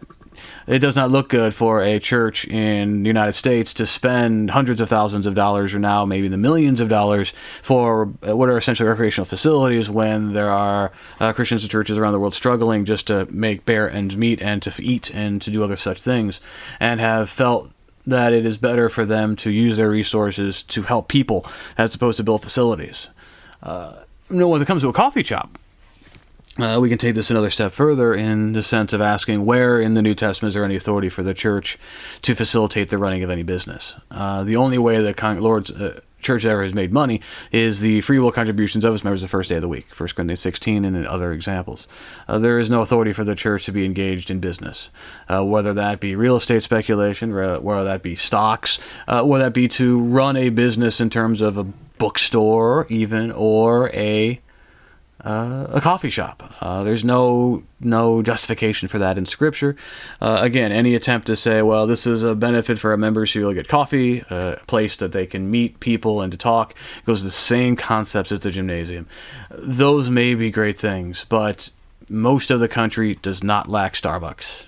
it 0.67 0.80
does 0.80 0.96
not 0.96 1.12
look 1.12 1.30
good 1.30 1.54
for 1.54 1.82
a 1.82 2.00
church 2.00 2.46
in 2.48 3.04
the 3.04 3.08
United 3.08 3.34
States 3.34 3.74
to 3.76 3.86
spend 3.86 4.50
hundreds 4.50 4.82
of 4.82 4.89
thousands 4.89 5.26
of 5.26 5.36
dollars 5.36 5.74
or 5.74 5.80
now 5.80 6.06
maybe 6.06 6.28
the 6.28 6.38
millions 6.38 6.80
of 6.80 6.89
dollars 6.89 7.34
for 7.62 8.10
uh, 8.28 8.36
what 8.36 8.50
are 8.50 8.58
essentially 8.58 8.88
recreational 8.88 9.26
facilities 9.26 9.89
when 9.89 10.34
there 10.34 10.50
are 10.50 10.91
uh, 11.19 11.34
Christians 11.34 11.63
and 11.63 11.72
churches 11.72 11.98
around 11.98 12.13
the 12.13 12.19
world 12.19 12.34
struggling 12.34 12.86
just 12.86 13.08
to 13.08 13.26
make 13.32 13.65
bare 13.65 13.89
ends 13.89 14.15
meet 14.15 14.41
and 14.41 14.62
to 14.62 14.74
eat 14.82 15.12
and 15.12 15.41
to 15.41 15.52
do 15.52 15.63
other 15.63 15.76
such 15.76 16.02
things 16.02 16.39
and 16.80 17.00
have 17.00 17.30
felt 17.30 17.72
that 18.06 18.34
it 18.34 18.46
is 18.46 18.58
better 18.58 18.89
for 18.89 19.06
them 19.06 19.36
to 19.38 19.50
use 19.52 19.78
their 19.78 19.89
resources 19.89 20.63
to 20.63 20.82
help 20.82 21.08
people 21.08 21.46
as 21.78 21.96
opposed 21.96 22.17
to 22.17 22.24
build 22.24 22.41
facilities. 22.43 23.08
Uh, 23.62 23.96
know, 24.30 24.48
when 24.48 24.62
it 24.62 24.65
comes 24.65 24.82
to 24.82 24.89
a 24.89 24.93
coffee 24.93 25.24
shop, 25.24 25.58
uh, 26.59 26.77
we 26.79 26.89
can 26.89 26.97
take 26.97 27.15
this 27.15 27.31
another 27.31 27.49
step 27.49 27.71
further 27.71 28.13
in 28.13 28.53
the 28.53 28.61
sense 28.61 28.93
of 28.93 29.01
asking 29.01 29.45
where 29.45 29.81
in 29.81 29.95
the 29.95 30.01
New 30.01 30.13
Testament 30.13 30.49
is 30.49 30.53
there 30.53 30.63
any 30.63 30.75
authority 30.75 31.09
for 31.09 31.23
the 31.23 31.33
church 31.33 31.79
to 32.21 32.35
facilitate 32.35 32.89
the 32.89 32.97
running 32.97 33.23
of 33.23 33.29
any 33.29 33.43
business. 33.43 33.95
Uh, 34.11 34.43
the 34.43 34.55
only 34.55 34.77
way 34.77 35.01
the 35.01 35.13
con- 35.13 35.41
Lord's 35.41 35.71
uh, 35.71 35.99
church 36.21 36.45
ever 36.45 36.63
has 36.63 36.73
made 36.73 36.93
money 36.93 37.21
is 37.51 37.79
the 37.79 38.01
free 38.01 38.19
will 38.19 38.31
contributions 38.31 38.85
of 38.85 38.93
its 38.93 39.03
members 39.03 39.23
the 39.23 39.27
first 39.27 39.49
day 39.49 39.55
of 39.55 39.61
the 39.61 39.67
week, 39.67 39.87
1 39.97 40.09
Corinthians 40.09 40.39
16 40.41 40.85
and 40.85 41.07
other 41.07 41.33
examples. 41.33 41.87
Uh, 42.27 42.37
there 42.37 42.59
is 42.59 42.69
no 42.69 42.81
authority 42.81 43.13
for 43.13 43.23
the 43.23 43.35
church 43.35 43.65
to 43.65 43.71
be 43.71 43.83
engaged 43.83 44.29
in 44.29 44.39
business, 44.39 44.89
uh, 45.29 45.43
whether 45.43 45.73
that 45.73 45.99
be 45.99 46.15
real 46.15 46.35
estate 46.35 46.61
speculation, 46.61 47.33
whether 47.33 47.83
that 47.83 48.03
be 48.03 48.15
stocks, 48.15 48.79
uh, 49.07 49.23
whether 49.23 49.45
that 49.45 49.53
be 49.53 49.67
to 49.67 49.99
run 49.99 50.37
a 50.37 50.49
business 50.49 51.01
in 51.01 51.09
terms 51.09 51.41
of 51.41 51.57
a 51.57 51.63
bookstore, 51.97 52.85
even, 52.89 53.31
or 53.31 53.89
a 53.89 54.39
uh, 55.23 55.67
a 55.69 55.81
coffee 55.81 56.09
shop. 56.09 56.53
Uh, 56.59 56.83
there's 56.83 57.03
no 57.03 57.63
no 57.79 58.21
justification 58.21 58.88
for 58.88 58.99
that 58.99 59.17
in 59.17 59.25
Scripture. 59.25 59.75
Uh, 60.21 60.39
again, 60.41 60.71
any 60.71 60.95
attempt 60.95 61.27
to 61.27 61.36
say, 61.36 61.62
well, 61.62 61.88
this 61.88 62.05
is 62.05 62.23
a 62.23 62.36
benefit 62.36 62.79
for 62.79 62.91
our 62.91 62.97
members 62.97 63.31
who 63.31 63.45
will 63.45 63.53
get 63.53 63.67
coffee, 63.67 64.23
a 64.29 64.59
place 64.67 64.97
that 64.97 65.12
they 65.12 65.25
can 65.25 65.49
meet 65.49 65.79
people 65.79 66.21
and 66.21 66.31
to 66.31 66.38
talk, 66.38 66.75
goes 67.05 67.19
to 67.19 67.25
the 67.25 67.31
same 67.31 67.75
concepts 67.75 68.31
as 68.31 68.41
the 68.41 68.51
gymnasium. 68.51 69.07
Those 69.51 70.09
may 70.09 70.36
be 70.36 70.51
great 70.51 70.79
things, 70.79 71.25
but 71.27 71.69
most 72.09 72.51
of 72.51 72.59
the 72.59 72.67
country 72.67 73.15
does 73.15 73.43
not 73.43 73.69
lack 73.69 73.93
Starbucks. 73.93 74.65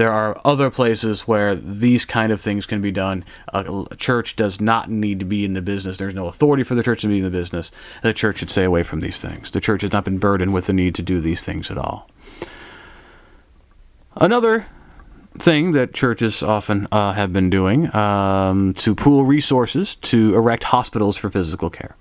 There 0.00 0.10
are 0.10 0.40
other 0.46 0.70
places 0.70 1.28
where 1.28 1.54
these 1.54 2.06
kind 2.06 2.32
of 2.32 2.40
things 2.40 2.64
can 2.64 2.80
be 2.80 2.90
done. 2.90 3.22
A, 3.48 3.84
church 3.98 4.34
does 4.34 4.58
not 4.58 4.88
need 4.88 5.18
to 5.18 5.26
be 5.26 5.44
in 5.44 5.52
the 5.52 5.60
business. 5.60 5.98
There's 5.98 6.14
no 6.14 6.26
authority 6.26 6.62
for 6.62 6.74
the 6.74 6.82
church 6.82 7.02
to 7.02 7.08
be 7.08 7.18
in 7.18 7.24
the 7.24 7.28
business. 7.28 7.70
The 8.02 8.14
church 8.14 8.38
should 8.38 8.48
stay 8.48 8.64
away 8.64 8.82
from 8.82 9.00
these 9.00 9.18
things. 9.18 9.50
The 9.50 9.60
church 9.60 9.82
has 9.82 9.92
not 9.92 10.06
been 10.06 10.16
burdened 10.16 10.54
with 10.54 10.68
the 10.68 10.72
need 10.72 10.94
to 10.94 11.02
do 11.02 11.20
these 11.20 11.42
things 11.42 11.70
at 11.70 11.76
all. 11.76 12.08
Another 14.16 14.64
thing 15.38 15.72
that 15.72 15.92
churches 15.92 16.42
often 16.42 16.88
uh, 16.90 17.12
have 17.12 17.34
been 17.34 17.50
doing 17.50 17.94
um, 17.94 18.72
to 18.78 18.94
pool 18.94 19.24
resources 19.24 19.96
to 19.96 20.34
erect 20.34 20.64
hospitals 20.64 21.18
for 21.18 21.28
physical 21.28 21.68
care. 21.68 21.94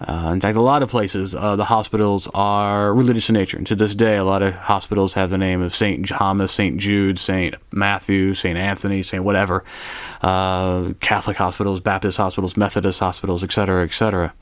Uh, 0.00 0.30
in 0.32 0.40
fact, 0.40 0.56
a 0.56 0.62
lot 0.62 0.82
of 0.82 0.88
places, 0.88 1.34
uh, 1.34 1.56
the 1.56 1.64
hospitals 1.64 2.26
are 2.32 2.94
religious 2.94 3.28
in 3.28 3.34
nature. 3.34 3.58
And 3.58 3.66
to 3.66 3.76
this 3.76 3.94
day, 3.94 4.16
a 4.16 4.24
lot 4.24 4.40
of 4.40 4.54
hospitals 4.54 5.12
have 5.12 5.30
the 5.30 5.36
name 5.36 5.60
of 5.60 5.74
St. 5.74 6.08
Thomas, 6.08 6.52
St. 6.52 6.78
Jude, 6.78 7.18
St. 7.18 7.54
Matthew, 7.72 8.32
St. 8.32 8.56
Anthony, 8.56 9.02
St. 9.02 9.22
whatever. 9.22 9.62
Uh, 10.22 10.94
Catholic 11.00 11.36
hospitals, 11.36 11.80
Baptist 11.80 12.16
hospitals, 12.16 12.56
Methodist 12.56 12.98
hospitals, 12.98 13.44
etc., 13.44 13.84
etc. 13.84 14.32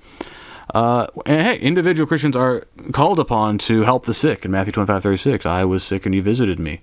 Uh, 0.74 1.06
and 1.26 1.46
hey, 1.46 1.58
individual 1.58 2.06
Christians 2.06 2.36
are 2.36 2.64
called 2.92 3.18
upon 3.18 3.58
to 3.58 3.82
help 3.82 4.06
the 4.06 4.14
sick. 4.14 4.44
In 4.44 4.52
Matthew 4.52 4.72
25, 4.72 5.02
36, 5.02 5.46
I 5.46 5.64
was 5.64 5.82
sick 5.82 6.06
and 6.06 6.14
you 6.14 6.22
visited 6.22 6.60
me. 6.60 6.80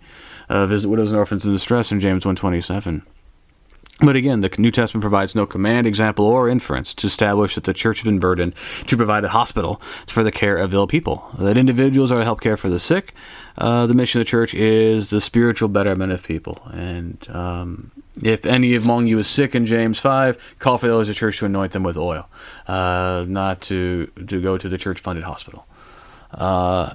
Uh, 0.50 0.66
visit 0.66 0.90
widows 0.90 1.12
and 1.12 1.20
orphans 1.20 1.46
in 1.46 1.54
distress 1.54 1.92
in 1.92 2.00
James 2.00 2.26
127. 2.26 3.04
But 4.02 4.18
again, 4.18 4.42
the 4.42 4.54
New 4.58 4.72
Testament 4.72 5.02
provides 5.02 5.36
no 5.36 5.46
command, 5.46 5.88
example, 5.88 6.26
or 6.26 6.50
inference 6.50 6.94
to 6.96 7.08
establish 7.08 7.56
that 7.56 7.64
the 7.64 7.74
church 7.74 8.00
has 8.00 8.04
been 8.04 8.20
burdened 8.20 8.54
to 8.88 8.98
provide 8.98 9.24
a 9.24 9.30
hospital 9.30 9.82
for 10.08 10.22
the 10.22 10.34
care 10.34 10.58
of 10.58 10.74
ill 10.74 10.86
people. 10.86 11.26
That 11.40 11.58
individuals 11.58 12.12
are 12.12 12.20
to 12.20 12.26
help 12.26 12.42
care 12.42 12.58
for 12.58 12.68
the 12.68 12.80
sick. 12.80 13.14
Uh, 13.58 13.88
the 13.88 13.94
mission 13.94 14.20
of 14.20 14.28
the 14.28 14.30
church 14.30 14.54
is 14.54 15.12
the 15.12 15.22
spiritual 15.22 15.70
betterment 15.70 16.12
of 16.12 16.22
people. 16.24 16.62
And 16.74 17.26
um, 17.30 17.92
if 18.22 18.46
any 18.46 18.76
among 18.76 19.08
you 19.08 19.18
is 19.20 19.30
sick 19.30 19.56
in 19.56 19.66
James 19.66 19.98
5, 19.98 20.38
call 20.60 20.78
for 20.78 20.88
those 20.88 21.08
of 21.08 21.16
the 21.16 21.20
church 21.20 21.40
to 21.40 21.46
anoint 21.46 21.72
them 21.72 21.84
with 21.84 21.96
oil, 21.96 22.28
uh, 22.68 23.24
not 23.26 23.62
to, 23.62 24.08
to 24.28 24.42
go 24.42 24.58
to 24.58 24.68
the 24.68 24.78
church 24.78 25.00
funded 25.00 25.24
hospital. 25.24 25.66
Uh, 26.34 26.94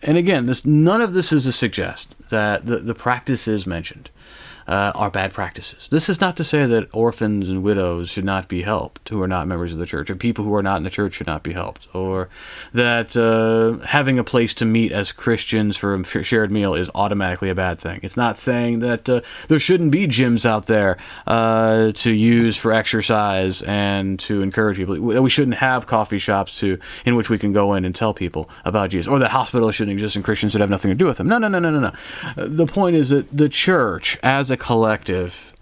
and 0.00 0.16
again, 0.16 0.46
this 0.46 0.64
none 0.64 1.02
of 1.02 1.12
this 1.12 1.32
is 1.32 1.44
to 1.44 1.52
suggest 1.52 2.14
that 2.30 2.64
the, 2.64 2.78
the 2.78 2.94
practice 2.94 3.46
is 3.46 3.66
mentioned 3.66 4.08
uh, 4.68 4.92
are 4.94 5.10
bad 5.10 5.32
practices. 5.32 5.88
This 5.90 6.08
is 6.08 6.20
not 6.20 6.36
to 6.36 6.44
say 6.44 6.66
that 6.66 6.88
orphans 6.92 7.48
and 7.48 7.62
widows 7.62 8.10
should 8.10 8.24
not 8.24 8.48
be 8.48 8.62
helped 8.62 9.08
who 9.08 9.22
are 9.22 9.28
not 9.28 9.48
members 9.48 9.72
of 9.72 9.78
the 9.78 9.86
church, 9.86 10.10
or 10.10 10.14
people 10.14 10.44
who 10.44 10.54
are 10.54 10.62
not 10.62 10.76
in 10.76 10.84
the 10.84 10.90
church 10.90 11.14
should 11.14 11.26
not 11.26 11.42
be 11.42 11.54
helped, 11.54 11.88
or 11.94 12.28
that 12.74 13.16
uh, 13.16 13.84
having 13.86 14.18
a 14.18 14.24
place 14.24 14.52
to 14.54 14.66
meet 14.66 14.92
as 14.92 15.10
Christians 15.10 15.76
for 15.76 15.94
a 15.94 16.22
shared 16.22 16.52
meal 16.52 16.74
is 16.74 16.90
automatically 16.94 17.48
a 17.48 17.54
bad 17.54 17.78
thing. 17.78 18.00
It's 18.02 18.16
not 18.16 18.38
saying 18.38 18.80
that 18.80 19.08
uh, 19.08 19.22
there 19.48 19.58
shouldn't 19.58 19.90
be 19.90 20.06
gyms 20.06 20.44
out 20.44 20.66
there 20.66 20.98
uh, 21.26 21.92
to 21.92 22.12
use 22.12 22.56
for 22.56 22.72
exercise 22.72 23.62
and 23.62 24.18
to 24.20 24.42
encourage 24.42 24.76
people. 24.76 25.00
We 25.00 25.30
shouldn't 25.30 25.56
have 25.56 25.86
coffee 25.86 26.18
shops 26.18 26.58
to 26.58 26.78
in 27.06 27.16
which 27.16 27.30
we 27.30 27.38
can 27.38 27.54
go 27.54 27.72
in 27.72 27.86
and 27.86 27.94
tell 27.94 28.12
people 28.12 28.50
about 28.66 28.90
Jesus, 28.90 29.08
or 29.08 29.18
that 29.20 29.30
hospitals 29.30 29.76
shouldn't 29.76 29.94
exist 29.94 30.16
and 30.16 30.24
Christians 30.24 30.52
should 30.52 30.60
have 30.60 30.68
nothing 30.68 30.90
to 30.90 30.94
do 30.94 31.06
with 31.06 31.16
them. 31.16 31.26
No, 31.26 31.38
no, 31.38 31.48
no, 31.48 31.58
no, 31.58 31.70
no, 31.70 31.80
no. 32.36 32.46
The 32.46 32.66
point 32.66 32.96
is 32.96 33.08
that 33.08 33.34
the 33.34 33.48
church, 33.48 34.18
as 34.22 34.50
a 34.50 34.57
collective 34.58 35.54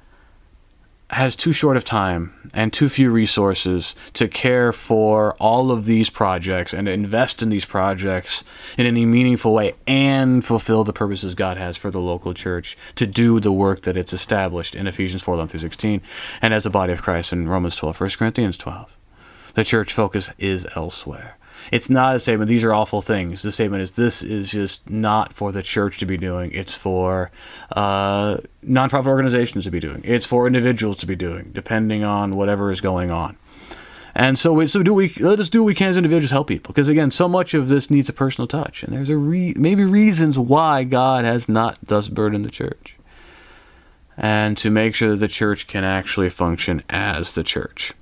has 1.11 1.37
too 1.37 1.53
short 1.53 1.77
of 1.77 1.85
time 1.85 2.33
and 2.53 2.73
too 2.73 2.89
few 2.89 3.11
resources 3.11 3.95
to 4.13 4.27
care 4.27 4.73
for 4.73 5.35
all 5.35 5.71
of 5.71 5.85
these 5.85 6.11
projects 6.11 6.73
and 6.73 6.89
invest 6.89 7.43
in 7.43 7.49
these 7.49 7.65
projects 7.65 8.43
in 8.77 8.87
any 8.87 9.07
meaningful 9.07 9.55
way 9.55 9.73
and 9.87 10.45
fulfill 10.45 10.83
the 10.83 10.93
purposes 10.93 11.37
God 11.37 11.59
has 11.59 11.77
for 11.77 11.93
the 11.93 12.01
local 12.01 12.35
church 12.35 12.77
to 12.97 13.07
do 13.07 13.39
the 13.39 13.53
work 13.53 13.83
that 13.83 13.97
it's 13.97 14.13
established 14.13 14.75
in 14.75 14.89
Ephesians 14.89 15.23
4 15.23 15.35
11 15.35 15.49
through 15.49 15.61
16 15.61 16.01
and 16.43 16.53
as 16.53 16.67
a 16.67 16.71
body 16.71 16.93
of 16.93 17.03
Christ 17.03 17.33
in 17.33 17.49
Romans 17.49 17.77
12, 17.77 18.01
1 18.01 18.11
Corinthians 18.11 18.57
12. 18.57 18.97
The 19.55 19.65
church 19.65 19.93
focus 19.93 20.31
is 20.39 20.67
elsewhere. 20.75 21.36
It's 21.73 21.91
not 21.91 22.17
a 22.17 22.19
statement, 22.19 22.49
these 22.49 22.65
are 22.65 22.73
awful 22.73 23.03
things. 23.03 23.43
The 23.43 23.53
statement 23.53 23.83
is, 23.83 23.93
this 23.93 24.23
is 24.23 24.49
just 24.49 24.89
not 24.89 25.33
for 25.33 25.53
the 25.53 25.63
church 25.63 25.99
to 25.99 26.07
be 26.07 26.17
doing. 26.17 26.53
It's 26.53 26.75
for 26.75 27.31
uh, 27.73 28.39
nonprofit 28.65 29.07
organizations 29.07 29.65
to 29.65 29.71
be 29.71 29.81
doing. 29.81 30.03
It's 30.05 30.27
for 30.27 30.47
individuals 30.47 30.99
to 30.99 31.07
be 31.07 31.17
doing, 31.17 31.51
depending 31.53 32.05
on 32.05 32.33
whatever 32.33 32.71
is 32.71 32.81
going 32.81 33.11
on. 33.11 33.37
And 34.15 34.39
so, 34.39 34.55
we, 34.55 34.67
so 34.67 34.83
do 34.83 34.95
we. 34.95 35.13
Let 35.19 35.41
us 35.41 35.51
do 35.51 35.63
what 35.63 35.67
we 35.67 35.75
can 35.75 35.91
as 35.91 35.99
individuals 35.99 36.31
help 36.31 36.49
people, 36.49 36.73
because 36.73 36.89
again, 36.89 37.11
so 37.11 37.29
much 37.29 37.53
of 37.53 37.69
this 37.69 37.91
needs 37.91 38.09
a 38.09 38.15
personal 38.15 38.49
touch, 38.49 38.83
and 38.83 38.91
there's 38.91 39.11
a 39.11 39.17
re, 39.17 39.53
maybe 39.59 39.85
reasons 39.85 40.39
why 40.39 40.85
God 40.85 41.27
has 41.27 41.51
not 41.51 41.77
thus 41.83 42.09
burdened 42.09 42.47
the 42.47 42.51
church, 42.51 42.97
and 44.17 44.57
to 44.57 44.71
make 44.71 44.95
sure 44.95 45.11
that 45.11 45.17
the 45.17 45.29
church 45.29 45.67
can 45.67 45.85
actually 45.85 46.31
function 46.31 46.83
as 46.89 47.35
the 47.35 47.45
church. 47.45 47.93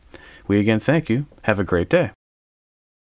We 0.46 0.60
again 0.60 0.80
thank 0.80 1.10
you. 1.10 1.26
Have 1.44 1.60
a 1.60 1.64
great 1.64 1.90
day. 1.90 2.13